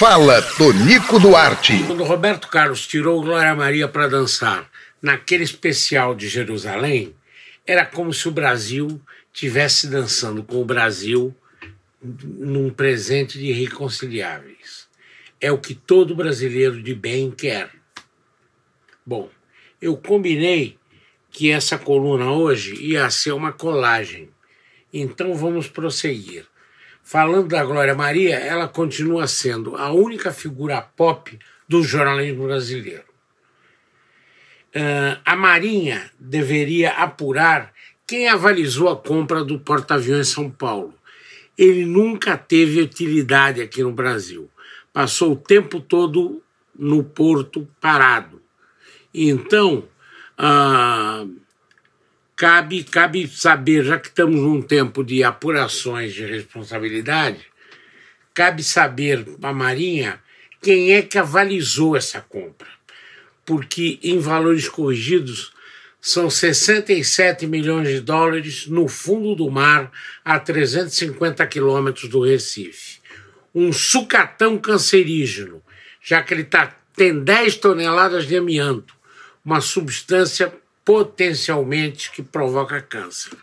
Fala 0.01 0.41
Tonico 0.57 1.21
Duarte. 1.21 1.85
Quando 1.87 2.05
Roberto 2.05 2.49
Carlos 2.49 2.87
tirou 2.87 3.21
Glória 3.21 3.55
Maria 3.55 3.87
para 3.87 4.09
dançar 4.09 4.67
naquele 5.03 5.45
especial 5.45 6.15
de 6.15 6.27
Jerusalém, 6.27 7.15
era 7.67 7.85
como 7.85 8.11
se 8.11 8.27
o 8.27 8.31
Brasil 8.31 8.99
tivesse 9.31 9.89
dançando 9.89 10.43
com 10.43 10.57
o 10.57 10.65
Brasil 10.65 11.37
num 12.03 12.71
presente 12.71 13.39
de 13.39 13.49
irreconciliáveis. 13.49 14.89
É 15.39 15.53
o 15.53 15.59
que 15.59 15.75
todo 15.75 16.17
brasileiro 16.17 16.83
de 16.83 16.95
bem 16.95 17.31
quer. 17.31 17.69
Bom, 19.05 19.29
eu 19.83 19.99
combinei 19.99 20.79
que 21.31 21.51
essa 21.51 21.77
coluna 21.77 22.33
hoje 22.33 22.75
ia 22.77 23.11
ser 23.11 23.33
uma 23.33 23.53
colagem. 23.53 24.31
Então 24.91 25.35
vamos 25.35 25.69
prosseguir. 25.69 26.47
Falando 27.11 27.49
da 27.49 27.65
Glória 27.65 27.93
Maria, 27.93 28.37
ela 28.37 28.69
continua 28.69 29.27
sendo 29.27 29.75
a 29.75 29.91
única 29.91 30.31
figura 30.31 30.81
pop 30.81 31.37
do 31.69 31.83
jornalismo 31.83 32.45
brasileiro. 32.45 33.03
Uh, 34.69 35.19
a 35.25 35.35
Marinha 35.35 36.09
deveria 36.21 36.93
apurar 36.93 37.73
quem 38.07 38.29
avalizou 38.29 38.89
a 38.89 38.97
compra 38.97 39.43
do 39.43 39.59
porta-aviões 39.59 40.29
em 40.29 40.33
São 40.33 40.49
Paulo. 40.49 40.95
Ele 41.59 41.85
nunca 41.85 42.39
teve 42.39 42.81
utilidade 42.81 43.61
aqui 43.61 43.83
no 43.83 43.91
Brasil. 43.91 44.49
Passou 44.93 45.33
o 45.33 45.37
tempo 45.37 45.81
todo 45.81 46.41
no 46.79 47.03
porto 47.03 47.67
parado. 47.81 48.41
Então, 49.13 49.83
ah, 50.39 51.27
cabe, 52.41 52.85
cabe 52.85 53.29
saber, 53.29 53.85
já 53.85 53.99
que 53.99 54.09
estamos 54.09 54.41
num 54.41 54.63
tempo 54.63 55.05
de 55.05 55.23
apurações 55.23 56.15
de 56.15 56.25
responsabilidade, 56.25 57.45
cabe 58.33 58.65
saber 58.65 59.23
para 59.39 59.51
a 59.51 59.53
Marinha 59.53 60.19
quem 60.63 60.95
é 60.95 61.03
que 61.03 61.19
avalizou 61.19 61.95
essa 61.95 62.19
compra. 62.19 62.67
Porque 63.45 63.99
em 64.03 64.19
valores 64.19 64.71
corrigidos 64.71 65.53
são 66.01 66.31
67 66.31 67.47
milhões 67.47 67.89
de 67.89 68.01
dólares 68.01 68.67
no 68.67 68.89
fundo 68.89 69.35
do 69.35 69.51
mar, 69.51 69.93
a 70.25 70.41
350 70.41 71.47
quilômetros 71.47 72.09
do 72.09 72.25
Recife. 72.25 73.01
Um 73.55 73.71
sucatão 73.71 74.57
cancerígeno, 74.57 75.63
já 76.03 76.23
que 76.23 76.33
ele 76.33 76.45
tá, 76.45 76.75
tem 76.97 77.23
10 77.23 77.57
toneladas 77.57 78.27
de 78.27 78.35
amianto 78.35 78.99
uma 79.45 79.61
substância 79.61 80.53
potencialmente 80.91 82.11
que 82.11 82.21
provoca 82.21 82.83
câncer. 82.83 83.39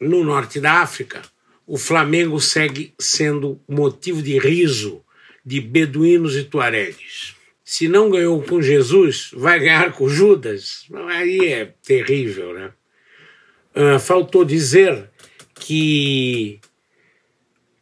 No 0.00 0.24
norte 0.24 0.58
da 0.58 0.80
África, 0.80 1.20
o 1.66 1.76
Flamengo 1.76 2.40
segue 2.40 2.94
sendo 2.98 3.60
motivo 3.68 4.22
de 4.22 4.38
riso 4.38 5.04
de 5.44 5.60
beduínos 5.60 6.34
e 6.36 6.44
tuaregues. 6.44 7.34
Se 7.62 7.86
não 7.86 8.08
ganhou 8.08 8.42
com 8.42 8.62
Jesus, 8.62 9.30
vai 9.34 9.58
ganhar 9.58 9.92
com 9.92 10.08
Judas? 10.08 10.86
Aí 11.10 11.52
é 11.52 11.66
terrível, 11.84 12.54
né? 12.54 12.72
Uh, 13.76 14.00
faltou 14.00 14.42
dizer 14.42 15.10
que 15.54 16.58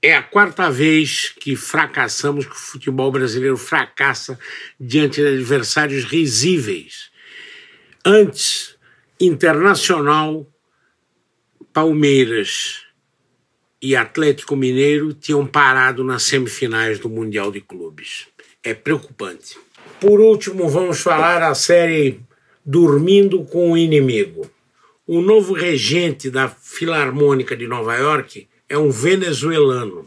é 0.02 0.12
a 0.12 0.24
quarta 0.24 0.68
vez 0.72 1.32
que 1.38 1.54
fracassamos, 1.54 2.46
que 2.46 2.52
o 2.52 2.58
futebol 2.58 3.12
brasileiro 3.12 3.56
fracassa 3.56 4.36
diante 4.80 5.20
de 5.20 5.28
adversários 5.28 6.02
risíveis. 6.02 7.07
Antes, 8.04 8.76
Internacional, 9.20 10.46
Palmeiras 11.72 12.84
e 13.80 13.94
Atlético 13.94 14.56
Mineiro 14.56 15.12
tinham 15.12 15.46
parado 15.46 16.02
nas 16.02 16.22
semifinais 16.22 16.98
do 16.98 17.08
Mundial 17.08 17.50
de 17.50 17.60
Clubes. 17.60 18.26
É 18.62 18.74
preocupante. 18.74 19.56
Por 20.00 20.20
último, 20.20 20.68
vamos 20.68 21.00
falar 21.00 21.42
a 21.42 21.54
série 21.54 22.20
Dormindo 22.64 23.44
com 23.44 23.72
o 23.72 23.78
Inimigo. 23.78 24.50
O 25.06 25.20
novo 25.20 25.54
regente 25.54 26.30
da 26.30 26.48
Filarmônica 26.48 27.56
de 27.56 27.66
Nova 27.66 27.96
York 27.96 28.46
é 28.68 28.76
um 28.76 28.90
venezuelano. 28.90 30.06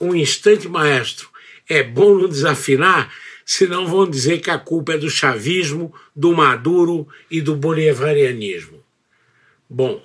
Um 0.00 0.14
instante, 0.14 0.68
maestro. 0.68 1.28
É 1.68 1.82
bom 1.82 2.16
não 2.16 2.28
desafinar, 2.28 3.12
senão 3.44 3.86
vão 3.86 4.08
dizer 4.08 4.40
que 4.40 4.50
a 4.50 4.58
culpa 4.58 4.94
é 4.94 4.98
do 4.98 5.10
chavismo, 5.10 5.92
do 6.14 6.32
Maduro 6.32 7.06
e 7.30 7.40
do 7.40 7.54
bolivarianismo. 7.54 8.82
Bom, 9.68 10.02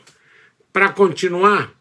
para 0.74 0.90
continuar, 0.90 1.72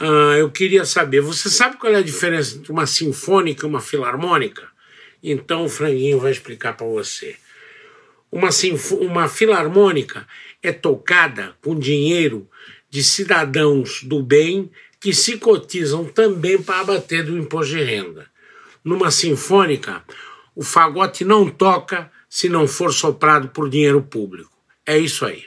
uh, 0.00 0.36
eu 0.38 0.50
queria 0.50 0.84
saber: 0.84 1.20
você 1.20 1.48
sabe 1.48 1.76
qual 1.76 1.92
é 1.92 1.96
a 1.96 2.02
diferença 2.02 2.56
entre 2.56 2.72
uma 2.72 2.86
sinfônica 2.86 3.66
e 3.66 3.68
uma 3.68 3.80
filarmônica? 3.80 4.68
Então 5.22 5.64
o 5.64 5.68
Franguinho 5.68 6.18
vai 6.18 6.32
explicar 6.32 6.76
para 6.76 6.86
você. 6.86 7.36
Uma, 8.30 8.48
uma 9.00 9.28
filarmônica 9.28 10.26
é 10.62 10.72
tocada 10.72 11.54
com 11.60 11.78
dinheiro 11.78 12.48
de 12.88 13.04
cidadãos 13.04 14.02
do 14.02 14.22
bem 14.22 14.70
que 14.98 15.12
se 15.12 15.36
cotizam 15.36 16.04
também 16.04 16.60
para 16.60 16.80
abater 16.80 17.24
do 17.24 17.36
imposto 17.36 17.74
de 17.74 17.82
renda. 17.82 18.26
Numa 18.84 19.10
sinfônica, 19.10 20.02
o 20.54 20.62
fagote 20.62 21.24
não 21.24 21.48
toca 21.48 22.10
se 22.28 22.48
não 22.48 22.66
for 22.66 22.92
soprado 22.92 23.48
por 23.48 23.68
dinheiro 23.68 24.02
público. 24.02 24.50
É 24.86 24.98
isso 24.98 25.24
aí. 25.24 25.44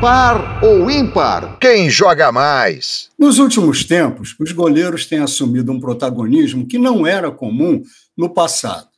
Par 0.00 0.62
ou 0.64 0.90
ímpar? 0.90 1.58
Quem 1.60 1.88
joga 1.88 2.32
mais? 2.32 3.10
Nos 3.18 3.38
últimos 3.38 3.84
tempos, 3.84 4.34
os 4.38 4.50
goleiros 4.50 5.06
têm 5.06 5.20
assumido 5.20 5.70
um 5.70 5.78
protagonismo 5.78 6.66
que 6.66 6.78
não 6.78 7.06
era 7.06 7.30
comum 7.30 7.82
no 8.16 8.28
passado. 8.28 8.88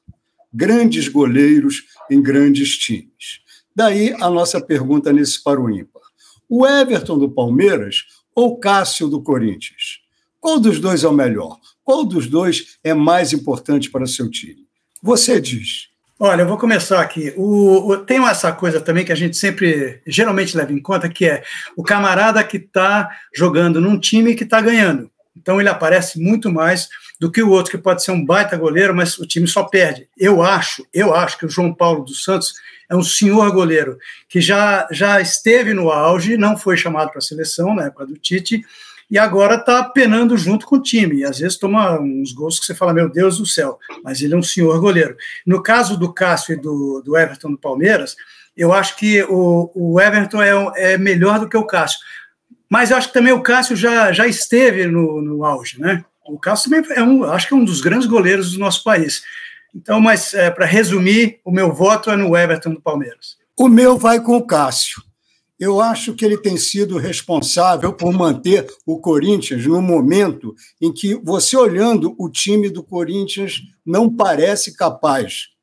Grandes 0.53 1.09
goleiros 1.09 1.83
em 2.11 2.23
grandes 2.23 2.79
times. 2.79 3.41
Daí 3.77 4.15
a 4.21 4.31
nossa 4.31 4.61
pergunta 4.61 5.13
nesse 5.13 5.43
par 5.43 5.59
ou 5.59 5.69
ímpar. 5.69 6.03
O 6.49 6.67
Everton 6.67 7.19
do 7.19 7.31
Palmeiras 7.31 8.05
ou 8.35 8.59
Cássio 8.59 9.09
do 9.09 9.23
Corinthians? 9.23 10.01
Qual 10.41 10.59
dos 10.59 10.79
dois 10.79 11.05
é 11.05 11.09
o 11.09 11.13
melhor? 11.13 11.59
Qual 11.83 12.05
dos 12.05 12.27
dois 12.27 12.79
é 12.83 12.95
mais 12.95 13.33
importante 13.33 13.91
para 13.91 14.07
seu 14.07 14.31
time? 14.31 14.64
Você 15.05 15.39
diz. 15.39 15.89
Olha, 16.19 16.41
eu 16.41 16.49
vou 16.49 16.57
começar 16.57 17.03
aqui. 17.03 17.35
O, 17.37 17.91
o, 17.91 17.97
tem 17.99 18.25
essa 18.27 18.51
coisa 18.53 18.81
também 18.81 19.05
que 19.05 19.13
a 19.13 19.15
gente 19.15 19.37
sempre, 19.37 20.01
geralmente 20.07 20.57
leva 20.57 20.73
em 20.73 20.81
conta, 20.81 21.11
que 21.11 21.27
é 21.27 21.43
o 21.77 21.83
camarada 21.83 22.43
que 22.43 22.57
está 22.57 23.11
jogando 23.37 23.83
num 23.83 24.01
time 24.01 24.35
que 24.35 24.45
está 24.45 24.63
ganhando. 24.63 25.11
Então 25.37 25.61
ele 25.61 25.69
aparece 25.69 26.19
muito 26.19 26.51
mais 26.51 26.89
do 27.21 27.31
que 27.31 27.43
o 27.43 27.51
outro, 27.51 27.71
que 27.71 27.77
pode 27.77 28.03
ser 28.03 28.13
um 28.13 28.25
baita 28.25 28.57
goleiro, 28.57 28.97
mas 28.97 29.19
o 29.19 29.27
time 29.27 29.47
só 29.47 29.65
perde. 29.65 30.09
Eu 30.17 30.43
acho, 30.43 30.87
eu 30.95 31.15
acho 31.15 31.37
que 31.37 31.45
o 31.45 31.51
João 31.51 31.75
Paulo 31.75 32.03
dos 32.03 32.25
Santos 32.25 32.55
é 32.91 32.97
um 32.97 33.03
senhor 33.03 33.53
goleiro 33.53 33.99
que 34.27 34.41
já, 34.41 34.89
já 34.91 35.21
esteve 35.21 35.75
no 35.75 35.91
auge, 35.91 36.39
não 36.39 36.57
foi 36.57 36.79
chamado 36.79 37.11
para 37.11 37.19
a 37.19 37.23
seleção 37.23 37.75
na 37.75 37.85
época 37.85 38.07
do 38.07 38.17
Tite, 38.17 38.65
e 39.11 39.19
agora 39.19 39.57
está 39.57 39.85
penando 39.85 40.37
junto 40.37 40.67
com 40.67 40.77
o 40.77 40.83
time. 40.83 41.17
E 41.17 41.25
às 41.25 41.39
vezes 41.39 41.59
toma 41.59 42.01
uns 42.01 42.33
gols 42.33 42.59
que 42.59 42.67
você 42.67 42.75
fala, 42.75 42.95
meu 42.95 43.09
Deus 43.09 43.39
do 43.39 43.47
céu, 43.47 43.79
mas 44.03 44.21
ele 44.23 44.35
é 44.35 44.37
um 44.37 44.43
senhor 44.43 44.81
goleiro. 44.81 45.17
No 45.47 45.63
caso 45.63 45.97
do 45.97 46.13
Cássio 46.13 46.55
e 46.55 46.57
do, 46.57 47.03
do 47.05 47.17
Everton 47.17 47.51
do 47.53 47.59
Palmeiras, 47.59 48.17
eu 48.57 48.73
acho 48.73 48.97
que 48.97 49.23
o, 49.25 49.71
o 49.75 50.01
Everton 50.01 50.43
é, 50.43 50.93
é 50.95 50.99
melhor 50.99 51.41
do 51.41 51.49
que 51.49 51.57
o 51.57 51.67
Cássio. 51.67 51.99
Mas 52.69 52.91
eu 52.91 52.97
acho 52.97 53.09
que 53.09 53.15
também 53.15 53.33
o 53.33 53.43
Cássio 53.43 53.77
já, 53.77 54.13
já 54.13 54.27
esteve 54.27 54.87
no, 54.87 55.21
no 55.21 55.45
auge, 55.45 55.81
né? 55.81 56.05
O 56.27 56.39
Cássio 56.39 56.71
também 56.71 56.97
é 56.97 57.03
um, 57.03 57.25
acho 57.25 57.49
que 57.49 57.55
é 57.55 57.57
um 57.57 57.65
dos 57.65 57.81
grandes 57.81 58.07
goleiros 58.07 58.53
do 58.53 58.59
nosso 58.59 58.83
país. 58.83 59.23
Então, 59.75 60.01
mas 60.01 60.33
é, 60.35 60.51
para 60.51 60.65
resumir, 60.65 61.41
o 61.45 61.51
meu 61.51 61.73
voto 61.73 62.11
é 62.11 62.17
no 62.17 62.37
Everton 62.37 62.71
do 62.71 62.81
Palmeiras. 62.81 63.37
O 63.57 63.69
meu 63.69 63.99
vai 63.99 64.21
com 64.21 64.37
o 64.37 64.47
Cássio. 64.47 65.03
Eu 65.59 65.81
acho 65.81 66.15
que 66.15 66.25
ele 66.25 66.37
tem 66.37 66.57
sido 66.57 66.99
responsável 66.99 67.93
por 67.93 68.13
manter 68.13 68.67
o 68.85 68.99
Corinthians 68.99 69.65
no 69.67 69.81
momento 69.81 70.55
em 70.81 70.93
que 70.93 71.15
você 71.15 71.57
olhando 71.57 72.15
o 72.19 72.29
time 72.29 72.69
do 72.69 72.83
Corinthians 72.83 73.63
não 73.87 74.15
parece 74.15 74.77
capaz. 74.77 75.55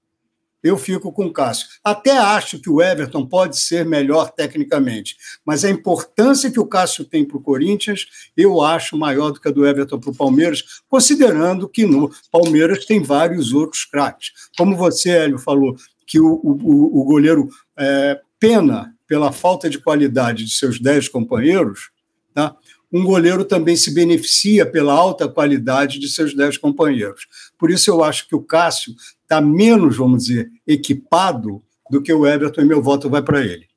Eu 0.63 0.77
fico 0.77 1.11
com 1.11 1.25
o 1.25 1.33
Cássio. 1.33 1.67
Até 1.83 2.15
acho 2.17 2.59
que 2.59 2.69
o 2.69 2.81
Everton 2.81 3.25
pode 3.25 3.57
ser 3.57 3.83
melhor 3.83 4.31
tecnicamente, 4.31 5.17
mas 5.43 5.65
a 5.65 5.69
importância 5.69 6.51
que 6.51 6.59
o 6.59 6.67
Cássio 6.67 7.03
tem 7.03 7.25
para 7.25 7.37
o 7.37 7.41
Corinthians, 7.41 8.05
eu 8.37 8.61
acho 8.61 8.95
maior 8.95 9.31
do 9.31 9.41
que 9.41 9.47
a 9.47 9.51
do 9.51 9.65
Everton 9.65 9.99
para 9.99 10.11
o 10.11 10.15
Palmeiras, 10.15 10.63
considerando 10.87 11.67
que 11.67 11.85
no 11.85 12.11
Palmeiras 12.31 12.85
tem 12.85 13.01
vários 13.01 13.53
outros 13.53 13.85
craques. 13.85 14.31
Como 14.55 14.77
você, 14.77 15.09
Hélio, 15.09 15.39
falou, 15.39 15.75
que 16.05 16.19
o, 16.19 16.27
o, 16.27 17.01
o 17.01 17.03
goleiro 17.05 17.49
é, 17.77 18.19
pena 18.39 18.93
pela 19.11 19.33
falta 19.33 19.69
de 19.69 19.77
qualidade 19.77 20.45
de 20.45 20.51
seus 20.51 20.79
dez 20.79 21.09
companheiros, 21.09 21.89
tá? 22.33 22.55
um 22.89 23.03
goleiro 23.03 23.43
também 23.43 23.75
se 23.75 23.93
beneficia 23.93 24.65
pela 24.65 24.93
alta 24.93 25.27
qualidade 25.27 25.99
de 25.99 26.07
seus 26.07 26.33
dez 26.33 26.57
companheiros. 26.57 27.27
Por 27.59 27.69
isso, 27.69 27.91
eu 27.91 28.05
acho 28.05 28.25
que 28.25 28.33
o 28.33 28.41
Cássio 28.41 28.95
está 29.21 29.41
menos, 29.41 29.97
vamos 29.97 30.23
dizer, 30.23 30.49
equipado 30.65 31.61
do 31.89 32.01
que 32.01 32.13
o 32.13 32.25
Everton, 32.25 32.61
e 32.61 32.65
meu 32.65 32.81
voto 32.81 33.09
vai 33.09 33.21
para 33.21 33.41
ele. 33.41 33.67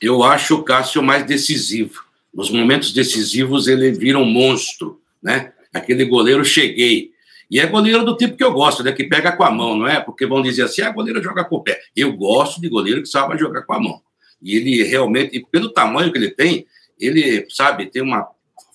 Eu 0.00 0.22
acho 0.22 0.54
o 0.54 0.62
Cássio 0.62 1.02
mais 1.02 1.26
decisivo. 1.26 2.02
Nos 2.32 2.50
momentos 2.50 2.90
decisivos, 2.94 3.68
ele 3.68 3.92
vira 3.92 4.18
um 4.18 4.24
monstro, 4.24 5.02
né? 5.22 5.52
Aquele 5.70 6.06
goleiro 6.06 6.46
cheguei. 6.46 7.10
E 7.50 7.60
é 7.60 7.66
goleiro 7.66 8.06
do 8.06 8.16
tipo 8.16 8.38
que 8.38 8.44
eu 8.44 8.52
gosto, 8.54 8.82
né? 8.82 8.92
Que 8.92 9.04
pega 9.04 9.32
com 9.32 9.44
a 9.44 9.50
mão, 9.50 9.76
não 9.76 9.86
é? 9.86 10.00
Porque 10.00 10.24
vão 10.24 10.40
dizer 10.40 10.62
assim, 10.62 10.80
ah, 10.80 10.90
goleiro 10.90 11.22
joga 11.22 11.44
com 11.44 11.56
o 11.56 11.62
pé. 11.62 11.78
Eu 11.94 12.10
gosto 12.16 12.58
de 12.58 12.70
goleiro 12.70 13.02
que 13.02 13.08
sabe 13.10 13.36
jogar 13.36 13.60
com 13.64 13.74
a 13.74 13.80
mão. 13.80 14.07
E 14.42 14.56
ele 14.56 14.82
realmente, 14.84 15.44
pelo 15.50 15.70
tamanho 15.70 16.12
que 16.12 16.18
ele 16.18 16.30
tem, 16.30 16.66
ele, 16.98 17.46
sabe, 17.50 17.86
tem 17.86 18.02
uma 18.02 18.28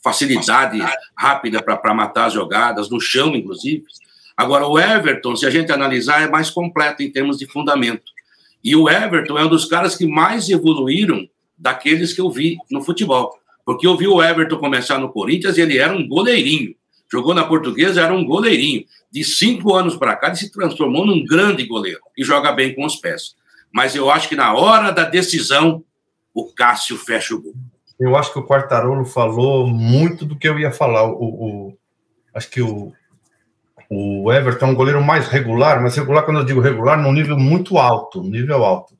facilidade 0.04 0.80
rápida 1.18 1.62
para 1.62 1.94
matar 1.94 2.26
as 2.26 2.34
jogadas, 2.34 2.90
no 2.90 3.00
chão, 3.00 3.36
inclusive. 3.36 3.84
Agora, 4.36 4.68
o 4.68 4.80
Everton, 4.80 5.36
se 5.36 5.46
a 5.46 5.50
gente 5.50 5.72
analisar, 5.72 6.22
é 6.22 6.30
mais 6.30 6.50
completo 6.50 7.02
em 7.02 7.12
termos 7.12 7.38
de 7.38 7.48
fundamento. 7.48 8.04
E 8.64 8.76
o 8.76 8.90
Everton 8.90 9.38
é 9.38 9.46
um 9.46 9.50
dos 9.50 9.66
caras 9.66 9.96
que 9.96 10.06
mais 10.06 10.50
evoluíram 10.50 11.28
daqueles 11.58 12.14
que 12.14 12.22
eu 12.22 12.30
vi 12.30 12.58
no 12.70 12.82
futebol. 12.82 13.38
Porque 13.66 13.88
eu 13.88 13.96
vi 13.96 14.08
o 14.08 14.22
Everton 14.22 14.58
começar 14.58 15.00
no 15.00 15.10
Corinthians 15.10 15.58
e 15.58 15.62
ele 15.62 15.78
era 15.78 15.96
um 15.96 16.08
goleirinho. 16.08 16.76
Jogou 17.10 17.34
na 17.34 17.46
portuguesa, 17.46 18.02
era 18.02 18.14
um 18.14 18.26
goleirinho. 18.26 18.84
De 19.12 19.24
cinco 19.24 19.74
anos 19.76 19.96
para 19.96 20.16
cá, 20.16 20.28
ele 20.28 20.36
se 20.36 20.52
transformou 20.52 21.06
num 21.06 21.24
grande 21.24 21.66
goleiro 21.66 22.00
e 22.18 22.24
joga 22.24 22.52
bem 22.52 22.74
com 22.74 22.86
os 22.86 22.96
pés 22.96 23.36
mas 23.74 23.96
eu 23.96 24.12
acho 24.12 24.30
que 24.30 24.36
na 24.36 24.54
hora 24.54 24.92
da 24.92 25.04
decisão, 25.04 25.84
o 26.34 26.54
Cássio 26.54 26.96
fecha 26.98 27.34
o 27.34 27.42
gol. 27.42 27.54
Eu 28.00 28.16
acho 28.16 28.32
que 28.32 28.40
o 28.40 28.46
Quartarolo 28.46 29.06
falou 29.06 29.68
muito 29.68 30.26
do 30.26 30.38
que 30.38 30.48
eu 30.48 30.60
ia 30.60 30.72
falar. 30.72 31.06
O, 31.06 31.24
o 31.24 31.78
acho 32.34 32.50
que 32.50 32.62
o, 32.62 32.92
o 33.90 34.32
Everton 34.32 34.68
é 34.68 34.70
um 34.70 34.76
goleiro 34.76 35.04
mais 35.04 35.28
regular, 35.28 35.82
mas 35.82 35.96
regular, 35.96 36.24
quando 36.24 36.40
eu 36.40 36.46
digo 36.46 36.60
regular, 36.60 37.02
num 37.02 37.12
nível 37.12 37.38
muito 37.38 37.78
alto, 37.78 38.22
nível 38.24 38.64
alto. 38.64 38.96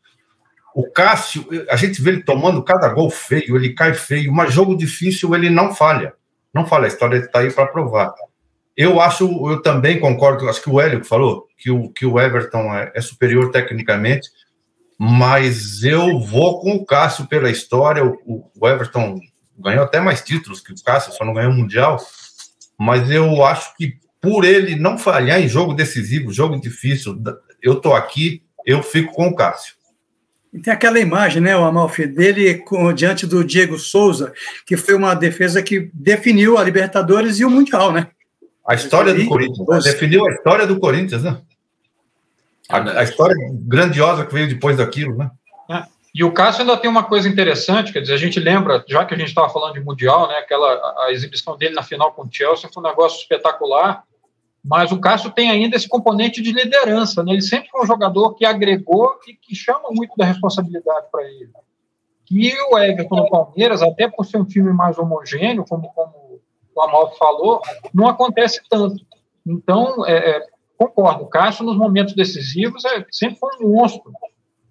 O 0.76 0.90
Cássio, 0.90 1.48
a 1.70 1.76
gente 1.76 2.02
vê 2.02 2.12
ele 2.12 2.24
tomando 2.24 2.64
cada 2.64 2.90
gol 2.90 3.10
feio, 3.10 3.56
ele 3.56 3.74
cai 3.74 3.94
feio, 3.94 4.34
mas 4.34 4.54
jogo 4.54 4.76
difícil 4.76 5.36
ele 5.36 5.50
não 5.50 5.74
falha. 5.74 6.14
Não 6.54 6.66
falha, 6.66 6.86
a 6.86 6.88
história 6.88 7.18
está 7.18 7.40
aí 7.40 7.52
para 7.52 7.68
provar. 7.68 8.12
Eu 8.76 9.00
acho, 9.00 9.26
eu 9.50 9.62
também 9.62 10.00
concordo, 10.00 10.50
acho 10.50 10.62
que 10.62 10.70
o 10.70 10.82
Hélio 10.82 11.04
falou 11.04 11.48
que 11.58 11.70
o, 11.70 11.90
que 11.90 12.06
o 12.06 12.20
Everton 12.20 12.74
é, 12.74 12.92
é 12.96 13.02
superior 13.02 13.52
tecnicamente, 13.52 14.30
mas 15.00 15.84
eu 15.84 16.20
vou 16.20 16.60
com 16.60 16.76
o 16.76 16.86
Cássio 16.86 17.28
pela 17.28 17.50
história. 17.50 18.06
O, 18.06 18.50
o 18.60 18.68
Everton 18.68 19.20
ganhou 19.58 19.84
até 19.84 20.00
mais 20.00 20.22
títulos 20.22 20.62
que 20.62 20.72
o 20.72 20.84
Cássio, 20.84 21.14
só 21.14 21.26
não 21.26 21.34
ganhou 21.34 21.52
o 21.52 21.56
Mundial. 21.56 21.98
Mas 22.80 23.10
eu 23.10 23.44
acho 23.46 23.76
que 23.76 23.98
por 24.22 24.46
ele 24.46 24.76
não 24.76 24.98
falhar 24.98 25.42
em 25.42 25.48
jogo 25.48 25.74
decisivo, 25.74 26.32
jogo 26.32 26.60
difícil, 26.60 27.22
eu 27.62 27.76
tô 27.76 27.94
aqui, 27.94 28.42
eu 28.66 28.82
fico 28.82 29.14
com 29.14 29.28
o 29.28 29.36
Cássio. 29.36 29.76
E 30.54 30.60
tem 30.60 30.72
aquela 30.72 31.00
imagem, 31.00 31.42
né, 31.42 31.58
o 31.58 31.64
Amalfi, 31.64 32.06
dele 32.06 32.60
com, 32.60 32.94
diante 32.94 33.26
do 33.26 33.44
Diego 33.44 33.78
Souza, 33.80 34.32
que 34.66 34.78
foi 34.78 34.94
uma 34.94 35.16
defesa 35.16 35.64
que 35.64 35.90
definiu 35.94 36.58
a 36.58 36.64
Libertadores 36.64 37.40
e 37.40 37.46
o 37.46 37.50
Mundial, 37.50 37.92
né? 37.92 38.08
A 38.66 38.76
história 38.76 39.14
do 39.14 39.26
Corinthians, 39.26 39.84
definiu 39.84 40.26
a 40.26 40.32
história 40.32 40.66
do 40.66 40.80
Corinthians, 40.80 41.24
né? 41.24 41.42
A, 42.70 43.00
a, 43.00 43.04
história 43.04 43.36
grandiosa 43.52 44.26
que 44.26 44.34
veio 44.34 44.48
depois 44.48 44.78
daquilo, 44.78 45.18
né? 45.18 45.32
É. 45.70 45.84
E 46.14 46.24
o 46.24 46.32
Cássio 46.32 46.62
ainda 46.62 46.78
tem 46.78 46.90
uma 46.90 47.04
coisa 47.04 47.28
interessante, 47.28 47.92
quer 47.92 48.02
dizer, 48.02 48.14
a 48.14 48.18
gente 48.18 48.40
lembra, 48.40 48.84
já 48.88 49.04
que 49.04 49.14
a 49.14 49.18
gente 49.18 49.30
estava 49.30 49.50
falando 49.50 49.74
de 49.74 49.82
Mundial, 49.82 50.28
né, 50.28 50.38
aquela, 50.38 51.06
a, 51.06 51.12
exibição 51.12 51.58
dele 51.58 51.74
na 51.74 51.84
final 51.84 52.12
com 52.14 52.24
o 52.24 52.30
Chelsea 52.32 52.70
foi 52.72 52.84
um 52.84 52.86
negócio 52.86 53.20
espetacular, 53.20 54.04
mas 54.64 54.92
o 54.92 55.00
Cássio 55.00 55.32
tem 55.32 55.50
ainda 55.50 55.76
esse 55.76 55.90
componente 55.90 56.42
de 56.42 56.52
liderança, 56.52 57.24
né? 57.24 57.34
ele 57.34 57.42
sempre 57.42 57.70
foi 57.70 57.82
um 57.82 57.88
jogador 57.88 58.34
que 58.36 58.46
agregou 58.46 59.18
e 59.28 59.34
que 59.34 59.54
chama 59.54 59.90
muito 59.92 60.16
da 60.16 60.24
responsabilidade 60.24 61.08
para 61.12 61.24
ele. 61.24 61.52
E 62.32 62.54
o 62.72 62.78
Everton 62.80 63.16
no 63.16 63.30
Palmeiras, 63.30 63.82
até 63.82 64.08
por 64.08 64.26
ser 64.26 64.38
um 64.38 64.46
time 64.46 64.72
mais 64.72 64.98
homogêneo, 64.98 65.66
como, 65.68 65.92
como 65.94 66.42
o 66.76 66.82
Amalfi 66.82 67.18
falou, 67.18 67.62
não 67.94 68.08
acontece 68.08 68.62
tanto. 68.70 69.06
Então, 69.46 70.06
é, 70.06 70.38
é 70.38 70.46
concordo, 70.78 71.24
o 71.24 71.28
Cássio 71.28 71.66
nos 71.66 71.78
momentos 71.78 72.14
decisivos 72.14 72.84
é, 72.86 73.06
sempre 73.12 73.40
foi 73.40 73.50
um 73.62 73.70
monstro. 73.70 74.12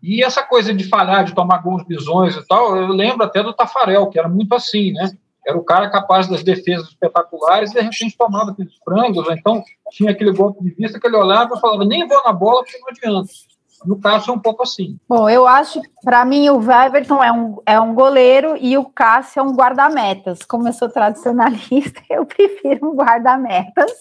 E 0.03 0.23
essa 0.23 0.43
coisa 0.43 0.75
de 0.75 0.85
falhar, 0.85 1.25
de 1.25 1.35
tomar 1.35 1.63
gols 1.63 1.85
bisões 1.85 2.35
e 2.35 2.47
tal, 2.47 2.77
eu 2.77 2.89
lembro 2.89 3.25
até 3.25 3.43
do 3.43 3.53
Tafarel, 3.53 4.09
que 4.09 4.19
era 4.19 4.29
muito 4.29 4.55
assim, 4.55 4.93
né? 4.93 5.11
Era 5.47 5.57
o 5.57 5.65
cara 5.65 5.91
capaz 5.91 6.29
das 6.29 6.43
defesas 6.43 6.89
espetaculares 6.89 7.71
e 7.71 7.75
de 7.75 7.81
repente 7.81 8.17
tomava 8.17 8.51
aqueles 8.51 8.75
frangos, 8.85 9.27
ou 9.27 9.33
então 9.33 9.63
tinha 9.91 10.11
aquele 10.11 10.33
golpe 10.33 10.63
de 10.63 10.71
vista 10.71 10.99
que 10.99 11.07
ele 11.07 11.17
olhava 11.17 11.55
e 11.55 11.61
falava, 11.61 11.85
nem 11.85 12.07
vou 12.07 12.23
na 12.25 12.33
bola 12.33 12.63
porque 12.63 12.79
não 12.79 12.89
adianta. 12.89 13.31
E 13.85 13.91
o 13.91 13.99
Cássio 13.99 14.31
é 14.31 14.35
um 14.35 14.39
pouco 14.39 14.63
assim. 14.63 14.97
Bom, 15.09 15.29
eu 15.29 15.47
acho, 15.47 15.81
para 16.05 16.25
mim, 16.25 16.49
o 16.49 16.61
Everton 16.71 17.23
é 17.23 17.33
um, 17.33 17.57
é 17.67 17.81
um 17.81 17.95
goleiro 17.95 18.57
e 18.57 18.79
o 18.79 18.85
Cássio 18.85 19.41
é 19.41 19.43
um 19.43 19.55
guarda-metas. 19.55 20.45
Como 20.45 20.69
eu 20.69 20.73
sou 20.73 20.89
tradicionalista, 20.89 22.01
eu 22.09 22.25
prefiro 22.25 22.91
um 22.91 22.95
guarda-metas. 22.95 23.93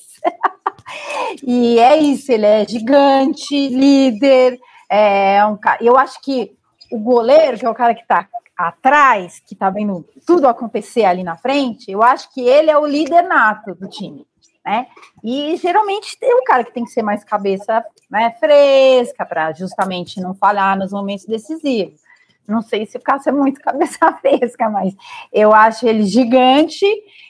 E 1.44 1.80
é 1.80 1.98
isso, 1.98 2.32
ele 2.32 2.46
é 2.46 2.68
gigante, 2.68 3.70
líder. 3.70 4.60
É 4.90 5.46
um, 5.46 5.58
eu 5.80 5.98
acho 5.98 6.22
que 6.22 6.52
o 6.92 7.00
goleiro, 7.00 7.58
que 7.58 7.66
é 7.66 7.70
o 7.70 7.76
cara 7.76 7.96
que 7.96 8.02
está 8.02 8.28
atrás, 8.58 9.42
que 9.46 9.54
está 9.54 9.70
vendo 9.70 10.06
tudo 10.26 10.48
acontecer 10.48 11.06
ali 11.06 11.24
na 11.24 11.38
frente, 11.38 11.90
eu 11.90 12.04
acho 12.04 12.32
que 12.34 12.42
ele 12.42 12.70
é 12.70 12.78
o 12.78 12.86
líder 12.86 13.24
nato 13.24 13.74
do 13.74 13.88
time. 13.88 14.26
Né? 14.64 14.86
E 15.24 15.56
geralmente 15.58 16.20
tem 16.20 16.36
um 16.36 16.44
cara 16.44 16.64
que 16.64 16.74
tem 16.74 16.84
que 16.84 16.92
ser 16.92 17.02
mais 17.02 17.24
cabeça 17.24 17.84
né, 18.10 18.36
fresca 18.40 19.26
para 19.26 19.52
justamente 19.54 20.22
não 20.22 20.36
falhar 20.36 20.78
nos 20.78 20.92
momentos 20.92 21.26
decisivos. 21.26 22.00
Não 22.48 22.62
sei 22.62 22.86
se 22.86 22.98
o 22.98 23.02
Cássio 23.02 23.30
é 23.30 23.32
muito 23.32 23.60
cabeça 23.62 24.12
fresca, 24.14 24.70
mas 24.70 24.94
eu 25.32 25.54
acho 25.54 25.88
ele 25.88 26.04
gigante 26.04 26.86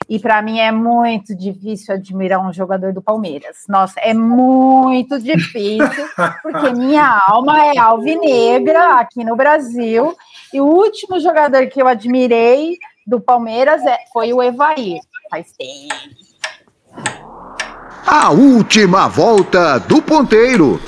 e 0.09 0.19
para 0.19 0.41
mim 0.41 0.59
é 0.59 0.71
muito 0.71 1.35
difícil 1.35 1.93
admirar 1.93 2.45
um 2.45 2.51
jogador 2.51 2.93
do 2.93 3.01
Palmeiras. 3.01 3.63
Nossa, 3.69 3.99
é 3.99 4.13
muito 4.13 5.19
difícil, 5.19 6.05
porque 6.41 6.71
minha 6.71 7.21
alma 7.27 7.65
é 7.67 7.77
alvinegra 7.77 8.99
aqui 8.99 9.23
no 9.23 9.35
Brasil. 9.35 10.15
E 10.53 10.59
o 10.59 10.65
último 10.65 11.19
jogador 11.19 11.67
que 11.67 11.81
eu 11.81 11.87
admirei 11.87 12.77
do 13.05 13.21
Palmeiras 13.21 13.85
é, 13.85 13.99
foi 14.11 14.33
o 14.33 14.41
Evair. 14.41 14.99
Faz 15.29 15.53
tempo. 15.53 16.21
A 18.05 18.31
última 18.31 19.07
volta 19.07 19.79
do 19.79 20.01
ponteiro. 20.01 20.79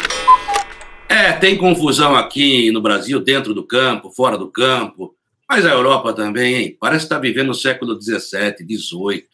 É, 1.13 1.32
tem 1.32 1.56
confusão 1.56 2.15
aqui 2.15 2.71
no 2.71 2.82
Brasil, 2.82 3.19
dentro 3.19 3.54
do 3.54 3.62
campo, 3.63 4.10
fora 4.10 4.36
do 4.36 4.49
campo, 4.49 5.13
mas 5.47 5.63
a 5.63 5.69
Europa 5.69 6.12
também, 6.12 6.56
hein? 6.56 6.78
Parece 6.80 7.06
estar 7.06 7.17
tá 7.17 7.21
vivendo 7.21 7.52
o 7.52 7.54
século 7.54 8.02
XVII, 8.02 8.65
XVIII. 8.67 9.28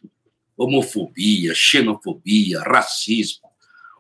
Homofobia, 0.57 1.53
xenofobia, 1.55 2.59
racismo. 2.59 3.47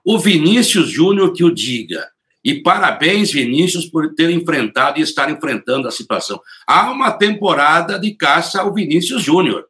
O 0.03 0.19
Vinícius 0.19 0.89
Júnior 0.89 1.31
que 1.31 1.41
o 1.41 1.55
diga. 1.55 2.05
E 2.43 2.55
parabéns, 2.55 3.31
Vinícius, 3.31 3.85
por 3.85 4.13
ter 4.13 4.29
enfrentado 4.29 4.99
e 4.99 5.01
estar 5.01 5.31
enfrentando 5.31 5.87
a 5.87 5.91
situação. 5.91 6.37
Há 6.67 6.91
uma 6.91 7.11
temporada 7.11 7.97
de 7.97 8.11
caça 8.11 8.59
ao 8.59 8.73
Vinícius 8.73 9.23
Júnior. 9.23 9.63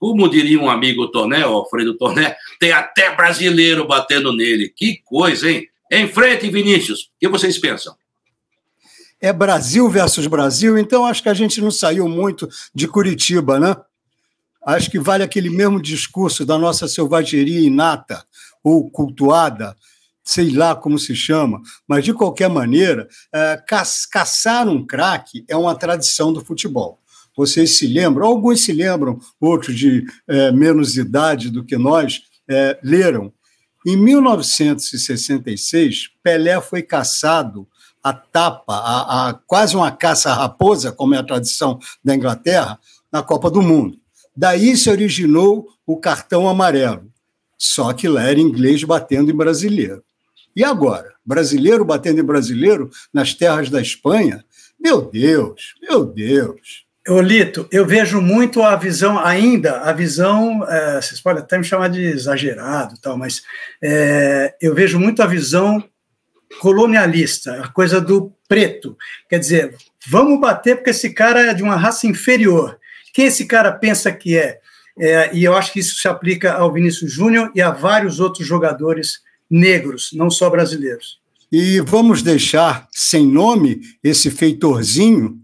Como 0.00 0.28
diria 0.28 0.60
um 0.60 0.68
amigo 0.68 1.06
Toné, 1.12 1.42
Alfredo 1.42 1.96
Toné, 1.96 2.34
tem 2.58 2.72
até 2.72 3.14
brasileiro 3.14 3.86
batendo 3.86 4.34
nele. 4.34 4.68
Que 4.68 5.00
coisa, 5.04 5.48
hein? 5.48 5.68
Em 5.94 6.08
frente, 6.08 6.48
Vinícius. 6.48 7.00
O 7.00 7.06
que 7.20 7.28
vocês 7.28 7.58
pensam? 7.58 7.94
É 9.20 9.30
Brasil 9.30 9.90
versus 9.90 10.26
Brasil, 10.26 10.78
então 10.78 11.04
acho 11.04 11.22
que 11.22 11.28
a 11.28 11.34
gente 11.34 11.60
não 11.60 11.70
saiu 11.70 12.08
muito 12.08 12.48
de 12.74 12.88
Curitiba, 12.88 13.60
né? 13.60 13.76
Acho 14.64 14.90
que 14.90 14.98
vale 14.98 15.22
aquele 15.22 15.50
mesmo 15.50 15.82
discurso 15.82 16.46
da 16.46 16.56
nossa 16.56 16.88
selvageria 16.88 17.60
inata 17.60 18.24
ou 18.64 18.90
cultuada, 18.90 19.76
sei 20.24 20.50
lá 20.50 20.74
como 20.74 20.98
se 20.98 21.14
chama, 21.14 21.60
mas 21.86 22.04
de 22.04 22.14
qualquer 22.14 22.48
maneira, 22.48 23.06
é, 23.30 23.62
caçar 24.10 24.66
um 24.66 24.86
craque 24.86 25.44
é 25.46 25.56
uma 25.56 25.74
tradição 25.74 26.32
do 26.32 26.42
futebol. 26.42 27.00
Vocês 27.36 27.76
se 27.76 27.86
lembram, 27.86 28.26
alguns 28.26 28.62
se 28.62 28.72
lembram, 28.72 29.20
outros 29.38 29.76
de 29.76 30.06
é, 30.26 30.50
menos 30.52 30.96
idade 30.96 31.50
do 31.50 31.62
que 31.62 31.76
nós, 31.76 32.22
é, 32.48 32.78
leram. 32.82 33.30
Em 33.86 33.96
1966, 33.96 36.10
Pelé 36.22 36.60
foi 36.60 36.82
caçado 36.82 37.66
a 38.02 38.12
tapa, 38.12 38.74
a, 38.74 39.28
a, 39.28 39.34
quase 39.34 39.76
uma 39.76 39.90
caça-raposa, 39.90 40.92
como 40.92 41.14
é 41.14 41.18
a 41.18 41.22
tradição 41.22 41.78
da 42.04 42.14
Inglaterra, 42.14 42.78
na 43.10 43.22
Copa 43.22 43.50
do 43.50 43.62
Mundo. 43.62 43.98
Daí 44.36 44.76
se 44.76 44.88
originou 44.88 45.68
o 45.86 45.98
cartão 45.98 46.48
amarelo, 46.48 47.10
só 47.58 47.92
que 47.92 48.08
lá 48.08 48.22
era 48.22 48.40
inglês 48.40 48.82
batendo 48.82 49.30
em 49.30 49.36
brasileiro. 49.36 50.02
E 50.54 50.64
agora? 50.64 51.14
Brasileiro 51.24 51.84
batendo 51.84 52.20
em 52.20 52.24
brasileiro 52.24 52.90
nas 53.12 53.34
terras 53.34 53.70
da 53.70 53.80
Espanha? 53.80 54.44
Meu 54.78 55.02
Deus, 55.02 55.74
meu 55.80 56.04
Deus. 56.04 56.84
Olito, 57.08 57.66
eu 57.72 57.84
vejo 57.84 58.20
muito 58.20 58.62
a 58.62 58.76
visão, 58.76 59.18
ainda, 59.18 59.80
a 59.80 59.92
visão, 59.92 60.64
é, 60.68 61.00
vocês 61.00 61.20
podem 61.20 61.42
até 61.42 61.58
me 61.58 61.64
chamar 61.64 61.88
de 61.88 62.00
exagerado, 62.00 62.94
tal, 63.02 63.18
mas 63.18 63.42
é, 63.82 64.54
eu 64.60 64.72
vejo 64.72 65.00
muito 65.00 65.20
a 65.20 65.26
visão 65.26 65.82
colonialista, 66.60 67.60
a 67.60 67.68
coisa 67.68 68.00
do 68.00 68.32
preto. 68.46 68.96
Quer 69.28 69.40
dizer, 69.40 69.76
vamos 70.08 70.40
bater 70.40 70.76
porque 70.76 70.90
esse 70.90 71.12
cara 71.12 71.40
é 71.50 71.54
de 71.54 71.62
uma 71.62 71.74
raça 71.74 72.06
inferior. 72.06 72.78
Quem 73.12 73.26
esse 73.26 73.46
cara 73.46 73.72
pensa 73.72 74.12
que 74.12 74.38
é? 74.38 74.60
é 74.96 75.34
e 75.34 75.42
eu 75.42 75.56
acho 75.56 75.72
que 75.72 75.80
isso 75.80 75.96
se 75.96 76.06
aplica 76.06 76.52
ao 76.52 76.72
Vinícius 76.72 77.12
Júnior 77.12 77.50
e 77.52 77.60
a 77.60 77.72
vários 77.72 78.20
outros 78.20 78.46
jogadores 78.46 79.20
negros, 79.50 80.10
não 80.12 80.30
só 80.30 80.48
brasileiros. 80.48 81.20
E 81.50 81.80
vamos 81.80 82.22
deixar 82.22 82.86
sem 82.92 83.26
nome 83.26 83.80
esse 84.04 84.30
feitorzinho 84.30 85.41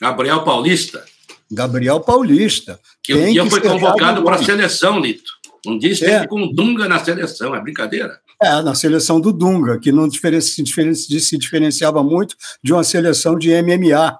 Gabriel 0.00 0.42
Paulista. 0.44 1.04
Gabriel 1.50 2.00
Paulista. 2.00 2.78
Que 3.02 3.14
um 3.14 3.32
dia 3.32 3.46
foi 3.46 3.60
convocado 3.60 4.22
para 4.22 4.36
a 4.36 4.42
seleção, 4.42 5.00
Lito. 5.00 5.30
Um 5.66 5.78
dia 5.78 5.92
esteve 5.92 6.24
é. 6.24 6.26
com 6.26 6.42
o 6.42 6.52
Dunga 6.52 6.88
na 6.88 7.02
seleção, 7.02 7.54
é 7.54 7.60
brincadeira. 7.60 8.20
É, 8.40 8.60
na 8.62 8.74
seleção 8.74 9.20
do 9.20 9.32
Dunga, 9.32 9.78
que 9.78 9.90
não 9.90 10.08
se, 10.10 11.20
se 11.20 11.38
diferenciava 11.38 12.02
muito 12.02 12.36
de 12.62 12.72
uma 12.72 12.84
seleção 12.84 13.38
de 13.38 13.50
MMA. 13.62 14.18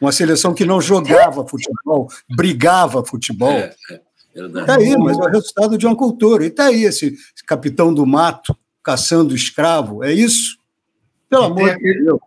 Uma 0.00 0.12
seleção 0.12 0.54
que 0.54 0.64
não 0.64 0.80
jogava 0.80 1.46
futebol, 1.46 2.08
brigava 2.28 3.04
futebol. 3.04 3.52
É, 3.52 3.74
é, 3.90 4.00
Está 4.34 4.76
aí, 4.76 4.96
mas 4.96 5.18
é 5.18 5.20
o 5.20 5.28
resultado 5.28 5.76
de 5.76 5.86
uma 5.86 5.96
cultura. 5.96 6.44
E 6.44 6.48
está 6.48 6.66
aí 6.66 6.84
esse, 6.84 7.06
esse 7.06 7.44
capitão 7.46 7.92
do 7.92 8.06
mato 8.06 8.56
caçando 8.82 9.34
escravo, 9.34 10.02
é 10.02 10.12
isso? 10.12 10.58
Pelo 11.28 11.44
amor 11.44 11.76
de 11.76 12.02
Deus 12.02 12.20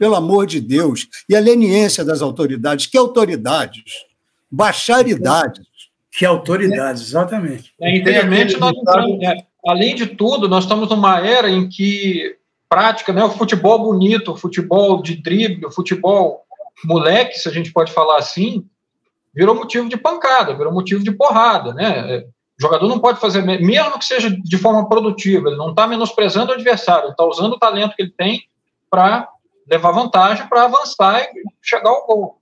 pelo 0.00 0.16
amor 0.16 0.46
de 0.46 0.62
Deus, 0.62 1.06
e 1.28 1.36
a 1.36 1.40
leniência 1.40 2.02
das 2.02 2.22
autoridades. 2.22 2.86
Que 2.86 2.96
autoridades? 2.96 4.06
Baixaridades. 4.50 5.66
Que 6.10 6.24
autoridades, 6.24 7.02
exatamente. 7.02 7.74
É, 7.78 7.98
infelizmente, 7.98 8.58
nós 8.58 8.72
entramos, 8.74 9.22
é, 9.22 9.44
além 9.66 9.94
de 9.94 10.06
tudo, 10.06 10.48
nós 10.48 10.64
estamos 10.64 10.88
numa 10.88 11.20
era 11.20 11.50
em 11.50 11.68
que 11.68 12.34
prática, 12.66 13.12
né, 13.12 13.22
o 13.22 13.30
futebol 13.30 13.78
bonito, 13.78 14.32
o 14.32 14.38
futebol 14.38 15.02
de 15.02 15.16
drible, 15.16 15.66
o 15.66 15.70
futebol 15.70 16.46
moleque, 16.82 17.38
se 17.38 17.46
a 17.46 17.52
gente 17.52 17.70
pode 17.70 17.92
falar 17.92 18.16
assim, 18.16 18.64
virou 19.34 19.54
motivo 19.54 19.86
de 19.86 19.98
pancada, 19.98 20.56
virou 20.56 20.72
motivo 20.72 21.04
de 21.04 21.12
porrada, 21.12 21.74
né? 21.74 22.14
É, 22.14 22.18
o 22.58 22.62
jogador 22.62 22.88
não 22.88 22.98
pode 22.98 23.20
fazer, 23.20 23.42
mesmo 23.42 23.98
que 23.98 24.04
seja 24.06 24.30
de 24.30 24.56
forma 24.56 24.88
produtiva, 24.88 25.48
ele 25.48 25.58
não 25.58 25.70
está 25.70 25.86
menosprezando 25.86 26.52
o 26.52 26.54
adversário, 26.54 27.04
ele 27.04 27.10
está 27.10 27.24
usando 27.24 27.52
o 27.52 27.58
talento 27.58 27.94
que 27.94 28.02
ele 28.02 28.14
tem 28.16 28.44
para 28.90 29.28
levar 29.70 29.92
vantagem 29.92 30.48
para 30.48 30.64
avançar 30.64 31.22
e 31.22 31.44
chegar 31.62 31.90
ao 31.90 32.04
gol. 32.04 32.40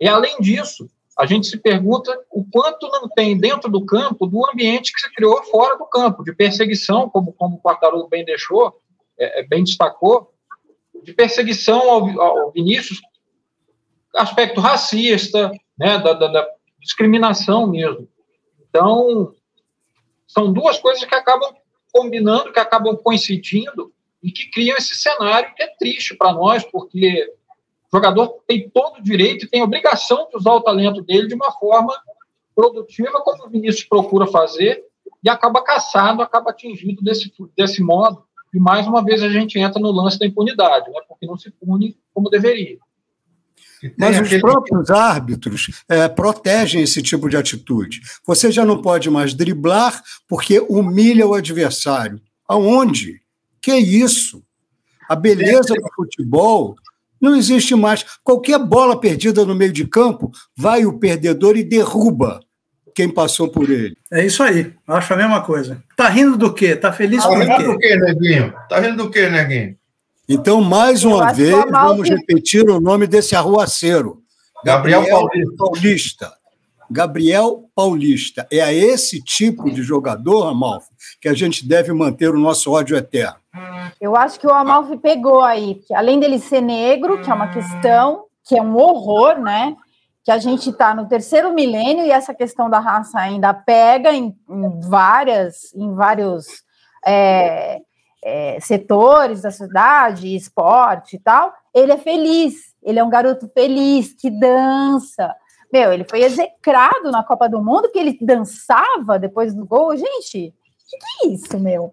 E 0.00 0.08
além 0.08 0.38
disso, 0.40 0.88
a 1.18 1.26
gente 1.26 1.46
se 1.46 1.58
pergunta 1.58 2.18
o 2.30 2.44
quanto 2.44 2.88
não 2.88 3.08
tem 3.08 3.38
dentro 3.38 3.70
do 3.70 3.84
campo 3.84 4.26
do 4.26 4.48
ambiente 4.50 4.92
que 4.92 5.00
se 5.00 5.12
criou 5.12 5.42
fora 5.44 5.76
do 5.76 5.84
campo, 5.84 6.24
de 6.24 6.34
perseguição, 6.34 7.10
como, 7.10 7.32
como 7.34 7.56
o 7.56 7.60
Quartarolo 7.60 8.08
bem 8.08 8.24
deixou, 8.24 8.80
é, 9.18 9.40
é, 9.40 9.46
bem 9.46 9.64
destacou, 9.64 10.32
de 11.02 11.12
perseguição 11.12 11.90
ao, 11.90 12.20
ao 12.20 12.52
Vinícius, 12.52 13.00
aspecto 14.14 14.60
racista, 14.60 15.52
né, 15.78 15.98
da, 15.98 16.14
da, 16.14 16.26
da 16.28 16.48
discriminação 16.80 17.66
mesmo. 17.66 18.08
Então, 18.68 19.32
são 20.26 20.52
duas 20.52 20.78
coisas 20.78 21.04
que 21.04 21.14
acabam 21.14 21.54
combinando, 21.92 22.52
que 22.52 22.60
acabam 22.60 22.96
coincidindo 22.96 23.92
e 24.26 24.32
que 24.32 24.50
criam 24.50 24.76
esse 24.76 24.96
cenário 24.96 25.54
que 25.54 25.62
é 25.62 25.68
triste 25.78 26.16
para 26.16 26.32
nós, 26.32 26.64
porque 26.64 27.32
o 27.92 27.96
jogador 27.96 28.42
tem 28.44 28.68
todo 28.68 28.98
o 28.98 29.02
direito 29.02 29.44
e 29.44 29.48
tem 29.48 29.62
obrigação 29.62 30.28
de 30.28 30.36
usar 30.36 30.52
o 30.52 30.60
talento 30.60 31.00
dele 31.00 31.28
de 31.28 31.34
uma 31.36 31.52
forma 31.52 31.94
produtiva, 32.52 33.20
como 33.22 33.46
o 33.46 33.48
Vinícius 33.48 33.84
procura 33.84 34.26
fazer, 34.26 34.82
e 35.22 35.30
acaba 35.30 35.62
caçado, 35.62 36.22
acaba 36.22 36.50
atingido 36.50 37.00
desse, 37.04 37.32
desse 37.56 37.80
modo. 37.80 38.24
E 38.52 38.58
mais 38.58 38.88
uma 38.88 39.04
vez 39.04 39.22
a 39.22 39.28
gente 39.28 39.60
entra 39.60 39.80
no 39.80 39.92
lance 39.92 40.18
da 40.18 40.26
impunidade, 40.26 40.90
né, 40.90 41.00
porque 41.08 41.24
não 41.24 41.36
se 41.36 41.48
pune 41.52 41.96
como 42.12 42.28
deveria. 42.28 42.78
Mas 43.96 44.20
os 44.20 44.40
próprios 44.40 44.90
árbitros 44.90 45.84
é, 45.88 46.08
protegem 46.08 46.82
esse 46.82 47.00
tipo 47.00 47.28
de 47.28 47.36
atitude. 47.36 48.00
Você 48.26 48.50
já 48.50 48.64
não 48.64 48.82
pode 48.82 49.08
mais 49.08 49.34
driblar 49.34 50.02
porque 50.26 50.58
humilha 50.58 51.28
o 51.28 51.34
adversário. 51.34 52.20
Aonde? 52.48 53.20
Que 53.66 53.74
isso? 53.74 54.44
A 55.08 55.16
beleza 55.16 55.74
do 55.74 55.90
futebol 55.96 56.76
não 57.20 57.34
existe 57.34 57.74
mais. 57.74 58.04
Qualquer 58.22 58.60
bola 58.60 59.00
perdida 59.00 59.44
no 59.44 59.56
meio 59.56 59.72
de 59.72 59.84
campo, 59.84 60.30
vai 60.56 60.86
o 60.86 61.00
perdedor 61.00 61.56
e 61.56 61.64
derruba 61.64 62.38
quem 62.94 63.08
passou 63.08 63.48
por 63.48 63.68
ele. 63.68 63.96
É 64.12 64.24
isso 64.24 64.40
aí, 64.44 64.72
acho 64.86 65.12
a 65.12 65.16
mesma 65.16 65.40
coisa. 65.42 65.82
Tá 65.96 66.08
rindo 66.08 66.38
do 66.38 66.54
quê? 66.54 66.76
Tá 66.76 66.92
feliz 66.92 67.24
tá 67.24 67.28
por 67.28 67.40
quê? 67.40 67.46
Tá 67.48 67.56
rindo 67.56 67.72
do 67.72 67.78
quê, 67.78 67.96
Neguinho? 67.96 68.54
Tá 68.68 68.78
rindo 68.78 68.96
do 68.98 69.10
quê, 69.10 69.28
Neguinho? 69.28 69.76
Então, 70.28 70.60
mais 70.60 71.02
uma 71.02 71.32
vez, 71.32 71.56
vamos 71.68 72.08
repetir 72.08 72.70
o 72.70 72.80
nome 72.80 73.08
desse 73.08 73.34
arruaceiro. 73.34 74.22
Gabriel, 74.64 75.00
Gabriel 75.00 75.18
Paulista. 75.18 75.56
Paulista. 75.56 76.32
Gabriel 76.90 77.64
Paulista. 77.74 78.46
É 78.50 78.60
a 78.60 78.72
esse 78.72 79.22
tipo 79.22 79.70
de 79.70 79.82
jogador, 79.82 80.48
Amalfi, 80.48 80.90
que 81.20 81.28
a 81.28 81.34
gente 81.34 81.66
deve 81.66 81.92
manter 81.92 82.30
o 82.30 82.38
nosso 82.38 82.72
ódio 82.72 82.96
eterno. 82.96 83.36
Eu 84.00 84.16
acho 84.16 84.38
que 84.38 84.46
o 84.46 84.52
Amalfi 84.52 84.96
pegou 84.96 85.40
aí, 85.40 85.76
que 85.86 85.94
além 85.94 86.20
dele 86.20 86.38
ser 86.38 86.60
negro, 86.60 87.22
que 87.22 87.30
é 87.30 87.34
uma 87.34 87.48
questão, 87.48 88.24
que 88.44 88.56
é 88.56 88.62
um 88.62 88.76
horror, 88.76 89.38
né? 89.38 89.74
Que 90.24 90.30
a 90.30 90.38
gente 90.38 90.70
está 90.70 90.94
no 90.94 91.08
terceiro 91.08 91.52
milênio 91.54 92.04
e 92.04 92.10
essa 92.10 92.34
questão 92.34 92.68
da 92.68 92.78
raça 92.78 93.18
ainda 93.18 93.54
pega 93.54 94.12
em, 94.12 94.36
em 94.48 94.80
várias, 94.80 95.72
em 95.74 95.94
vários 95.94 96.46
é, 97.04 97.80
é, 98.24 98.58
setores 98.60 99.42
da 99.42 99.50
sociedade, 99.50 100.34
esporte 100.34 101.16
e 101.16 101.18
tal. 101.18 101.52
Ele 101.72 101.92
é 101.92 101.96
feliz, 101.96 102.54
ele 102.82 102.98
é 102.98 103.04
um 103.04 103.10
garoto 103.10 103.48
feliz 103.54 104.12
que 104.12 104.30
dança. 104.30 105.34
Meu, 105.72 105.92
ele 105.92 106.04
foi 106.04 106.22
execrado 106.22 107.10
na 107.10 107.22
Copa 107.22 107.48
do 107.48 107.62
Mundo, 107.62 107.90
que 107.90 107.98
ele 107.98 108.18
dançava 108.20 109.18
depois 109.18 109.54
do 109.54 109.66
gol. 109.66 109.96
Gente, 109.96 110.48
o 110.48 110.88
que, 110.88 110.96
que 110.98 111.26
é 111.26 111.28
isso, 111.32 111.58
meu? 111.58 111.92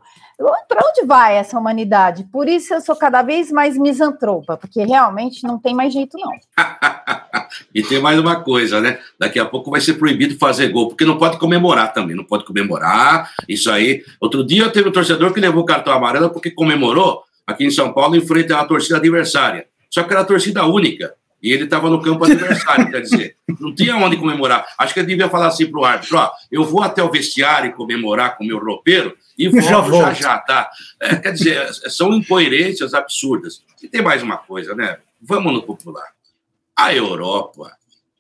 Para 0.68 0.88
onde 0.88 1.06
vai 1.06 1.36
essa 1.38 1.58
humanidade? 1.58 2.26
Por 2.32 2.48
isso 2.48 2.74
eu 2.74 2.82
sou 2.82 2.96
cada 2.96 3.22
vez 3.22 3.52
mais 3.52 3.78
misantropa, 3.78 4.58
porque 4.58 4.84
realmente 4.84 5.44
não 5.44 5.60
tem 5.60 5.74
mais 5.74 5.94
jeito, 5.94 6.18
não. 6.18 6.32
e 7.74 7.84
tem 7.84 8.02
mais 8.02 8.20
uma 8.20 8.44
coisa, 8.44 8.82
né? 8.82 9.00
Daqui 9.20 9.40
a 9.40 9.46
pouco 9.46 9.72
vai 9.72 9.80
ser 9.80 9.94
proibido 9.96 10.38
fazer 10.38 10.70
gol, 10.70 10.90
porque 10.90 11.06
não 11.06 11.18
pode 11.18 11.38
comemorar 11.38 11.94
também, 11.94 12.16
não 12.16 12.24
pode 12.24 12.46
comemorar. 12.46 13.32
Isso 13.48 13.72
aí. 13.72 14.04
Outro 14.20 14.44
dia 14.46 14.70
teve 14.70 14.90
um 14.90 14.92
torcedor 14.92 15.34
que 15.34 15.40
levou 15.40 15.66
cartão 15.66 15.94
amarelo 15.94 16.30
porque 16.30 16.52
comemorou 16.52 17.24
aqui 17.46 17.66
em 17.66 17.72
São 17.72 17.94
Paulo 17.94 18.16
em 18.16 18.22
frente 18.22 18.52
à 18.54 18.66
torcida 18.66 18.98
adversária. 18.98 19.68
Só 19.90 20.04
que 20.04 20.14
era 20.14 20.24
torcida 20.24 20.66
única. 20.66 21.16
E 21.44 21.52
ele 21.52 21.66
estava 21.66 21.90
no 21.90 22.02
campo 22.02 22.24
adversário, 22.24 22.90
quer 22.90 23.02
dizer, 23.02 23.36
não 23.60 23.76
tinha 23.76 23.98
onde 23.98 24.16
comemorar. 24.16 24.66
Acho 24.78 24.94
que 24.94 25.02
ele 25.02 25.08
devia 25.08 25.28
falar 25.28 25.48
assim 25.48 25.70
para 25.70 25.80
o 25.82 25.84
árbitro: 25.84 26.18
ó, 26.18 26.32
eu 26.50 26.64
vou 26.64 26.82
até 26.82 27.04
o 27.04 27.12
vestiário 27.12 27.74
comemorar 27.74 28.38
com 28.38 28.46
o 28.46 28.48
meu 28.48 28.58
roupeiro 28.58 29.18
e 29.38 29.50
volto 29.50 29.92
já, 29.92 30.14
já, 30.14 30.14
já 30.14 30.38
tá? 30.38 30.72
É, 31.02 31.18
quer 31.18 31.34
dizer, 31.34 31.74
são 31.90 32.14
incoerências 32.14 32.94
absurdas. 32.94 33.62
E 33.82 33.90
tem 33.90 34.02
mais 34.02 34.24
uma 34.24 34.38
coisa, 34.38 34.74
né? 34.74 34.98
Vamos 35.22 35.52
no 35.52 35.62
popular. 35.62 36.14
A 36.74 36.96
Europa 36.96 37.76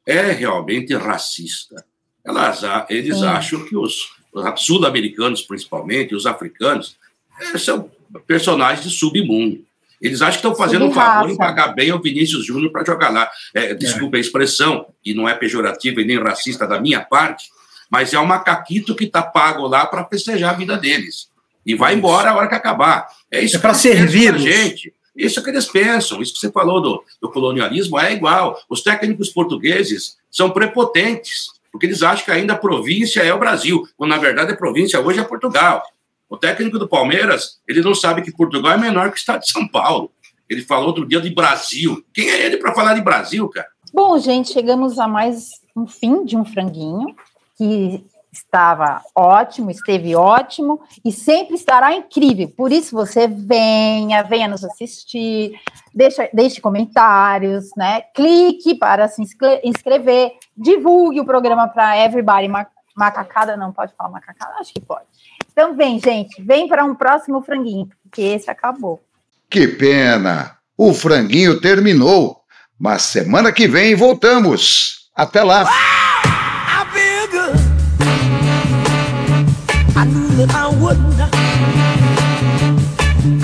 é 0.05 0.31
realmente 0.31 0.93
racista. 0.93 1.85
Elas, 2.25 2.61
eles 2.89 3.19
Sim. 3.19 3.25
acham 3.25 3.63
que 3.63 3.75
os, 3.75 4.17
os 4.33 4.61
sul-americanos, 4.61 5.41
principalmente, 5.41 6.13
os 6.13 6.25
africanos, 6.25 6.97
é, 7.39 7.57
são 7.57 7.89
personagens 8.27 8.85
de 8.85 8.91
submundo. 8.91 9.65
Eles 10.03 10.21
acham 10.21 10.33
que 10.33 10.47
estão 10.47 10.53
fazendo 10.53 10.83
um 10.83 10.91
favor 10.91 11.31
em 11.31 11.37
pagar 11.37 11.69
bem 11.69 11.89
ao 11.89 12.01
Vinícius 12.01 12.45
Júnior 12.45 12.73
para 12.73 12.83
jogar 12.83 13.07
lá. 13.07 13.31
É, 13.53 13.73
desculpa 13.73 14.17
é. 14.17 14.19
a 14.19 14.21
expressão, 14.21 14.85
e 15.03 15.13
não 15.13 15.29
é 15.29 15.33
pejorativa 15.33 16.01
e 16.01 16.05
nem 16.05 16.21
racista 16.21 16.67
da 16.67 16.77
minha 16.77 16.99
parte, 16.99 17.49
mas 17.89 18.13
é 18.13 18.19
o 18.19 18.27
macaquito 18.27 18.95
que 18.95 19.05
está 19.05 19.23
pago 19.23 19.65
lá 19.65 19.85
para 19.85 20.03
festejar 20.03 20.49
a 20.49 20.57
vida 20.57 20.75
deles. 20.75 21.29
E 21.65 21.73
vai 21.73 21.93
embora 21.93 22.31
a 22.31 22.35
hora 22.35 22.49
que 22.49 22.55
acabar. 22.55 23.07
É 23.31 23.39
isso 23.39 23.55
é 23.55 23.59
para 23.59 23.73
servir 23.73 24.37
gente. 24.37 24.93
Isso 25.15 25.39
é 25.39 25.43
que 25.43 25.49
eles 25.49 25.67
pensam. 25.67 26.21
Isso 26.21 26.33
que 26.33 26.39
você 26.39 26.51
falou 26.51 26.81
do, 26.81 27.01
do 27.21 27.31
colonialismo 27.31 27.97
é 27.97 28.11
igual. 28.11 28.59
Os 28.67 28.81
técnicos 28.81 29.29
portugueses 29.29 30.17
são 30.29 30.49
prepotentes, 30.49 31.47
porque 31.71 31.85
eles 31.85 32.03
acham 32.03 32.25
que 32.25 32.31
ainda 32.31 32.53
a 32.53 32.57
província 32.57 33.21
é 33.21 33.33
o 33.33 33.39
Brasil, 33.39 33.87
quando 33.95 34.09
na 34.09 34.17
verdade 34.17 34.51
a 34.51 34.57
província 34.57 34.99
hoje 34.99 35.21
é 35.21 35.23
Portugal. 35.23 35.81
O 36.29 36.37
técnico 36.37 36.79
do 36.79 36.87
Palmeiras, 36.87 37.61
ele 37.67 37.81
não 37.81 37.93
sabe 37.93 38.21
que 38.21 38.31
Portugal 38.31 38.73
é 38.73 38.77
menor 38.77 39.09
que 39.09 39.15
o 39.15 39.19
estado 39.19 39.41
de 39.41 39.51
São 39.51 39.67
Paulo. 39.67 40.11
Ele 40.49 40.61
falou 40.61 40.87
outro 40.87 41.07
dia 41.07 41.21
de 41.21 41.29
Brasil. 41.29 42.03
Quem 42.13 42.29
é 42.29 42.45
ele 42.45 42.57
para 42.57 42.73
falar 42.73 42.93
de 42.93 43.01
Brasil, 43.01 43.47
cara? 43.49 43.67
Bom, 43.93 44.17
gente, 44.17 44.51
chegamos 44.51 44.97
a 44.97 45.07
mais 45.07 45.49
um 45.75 45.85
fim 45.85 46.25
de 46.25 46.35
um 46.35 46.43
franguinho 46.43 47.15
que 47.57 48.03
estava 48.33 49.01
ótimo, 49.15 49.69
esteve 49.69 50.15
ótimo 50.15 50.81
e 51.05 51.11
sempre 51.11 51.55
estará 51.55 51.93
incrível. 51.95 52.51
Por 52.57 52.71
isso 52.71 52.95
você 52.95 53.27
venha, 53.27 54.23
venha 54.23 54.47
nos 54.47 54.63
assistir, 54.63 55.53
deixa, 55.93 56.27
deixe 56.33 56.59
comentários, 56.59 57.69
né? 57.77 58.01
Clique 58.15 58.73
para 58.75 59.07
se 59.07 59.21
inscrever, 59.63 60.31
divulgue 60.57 61.21
o 61.21 61.25
programa 61.25 61.67
para 61.67 61.97
everybody. 61.97 62.47
Macacada 62.95 63.57
não 63.57 63.71
pode 63.71 63.93
falar 63.97 64.09
macacada, 64.09 64.53
acho 64.59 64.73
que 64.73 64.81
pode. 64.81 65.05
Então 65.51 65.75
vem, 65.75 65.99
gente, 65.99 66.41
vem 66.41 66.67
para 66.67 66.83
um 66.83 66.95
próximo 66.95 67.41
franguinho, 67.41 67.89
porque 68.03 68.21
esse 68.21 68.49
acabou. 68.49 69.01
Que 69.49 69.67
pena! 69.67 70.57
O 70.77 70.93
franguinho 70.93 71.59
terminou, 71.61 72.41
mas 72.79 73.03
semana 73.03 73.51
que 73.51 73.67
vem 73.67 73.95
voltamos. 73.95 75.09
Até 75.15 75.43
lá! 75.43 75.63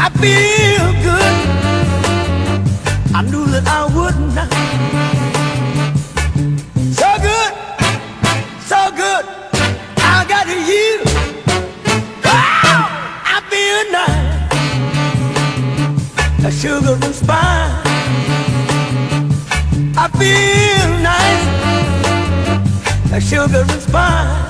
I 0.01 0.98
A 16.41 16.51
sugar 16.51 16.97
and 17.01 17.15
spice. 17.15 17.71
I 19.95 20.07
feel 20.17 20.89
nice. 21.03 21.45
A 23.13 23.19
sugar 23.21 23.61
and 23.61 23.81
spice. 23.81 24.49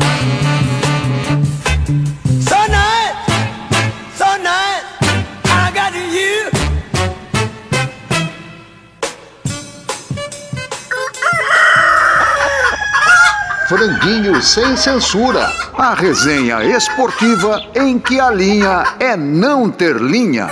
Franguinho 13.70 14.42
sem 14.42 14.76
censura. 14.76 15.48
A 15.78 15.94
resenha 15.94 16.64
esportiva 16.64 17.62
em 17.76 18.00
que 18.00 18.20
a 18.20 18.32
linha 18.32 18.84
é 19.00 19.16
não 19.16 19.70
ter 19.70 19.96
linha. 19.98 20.50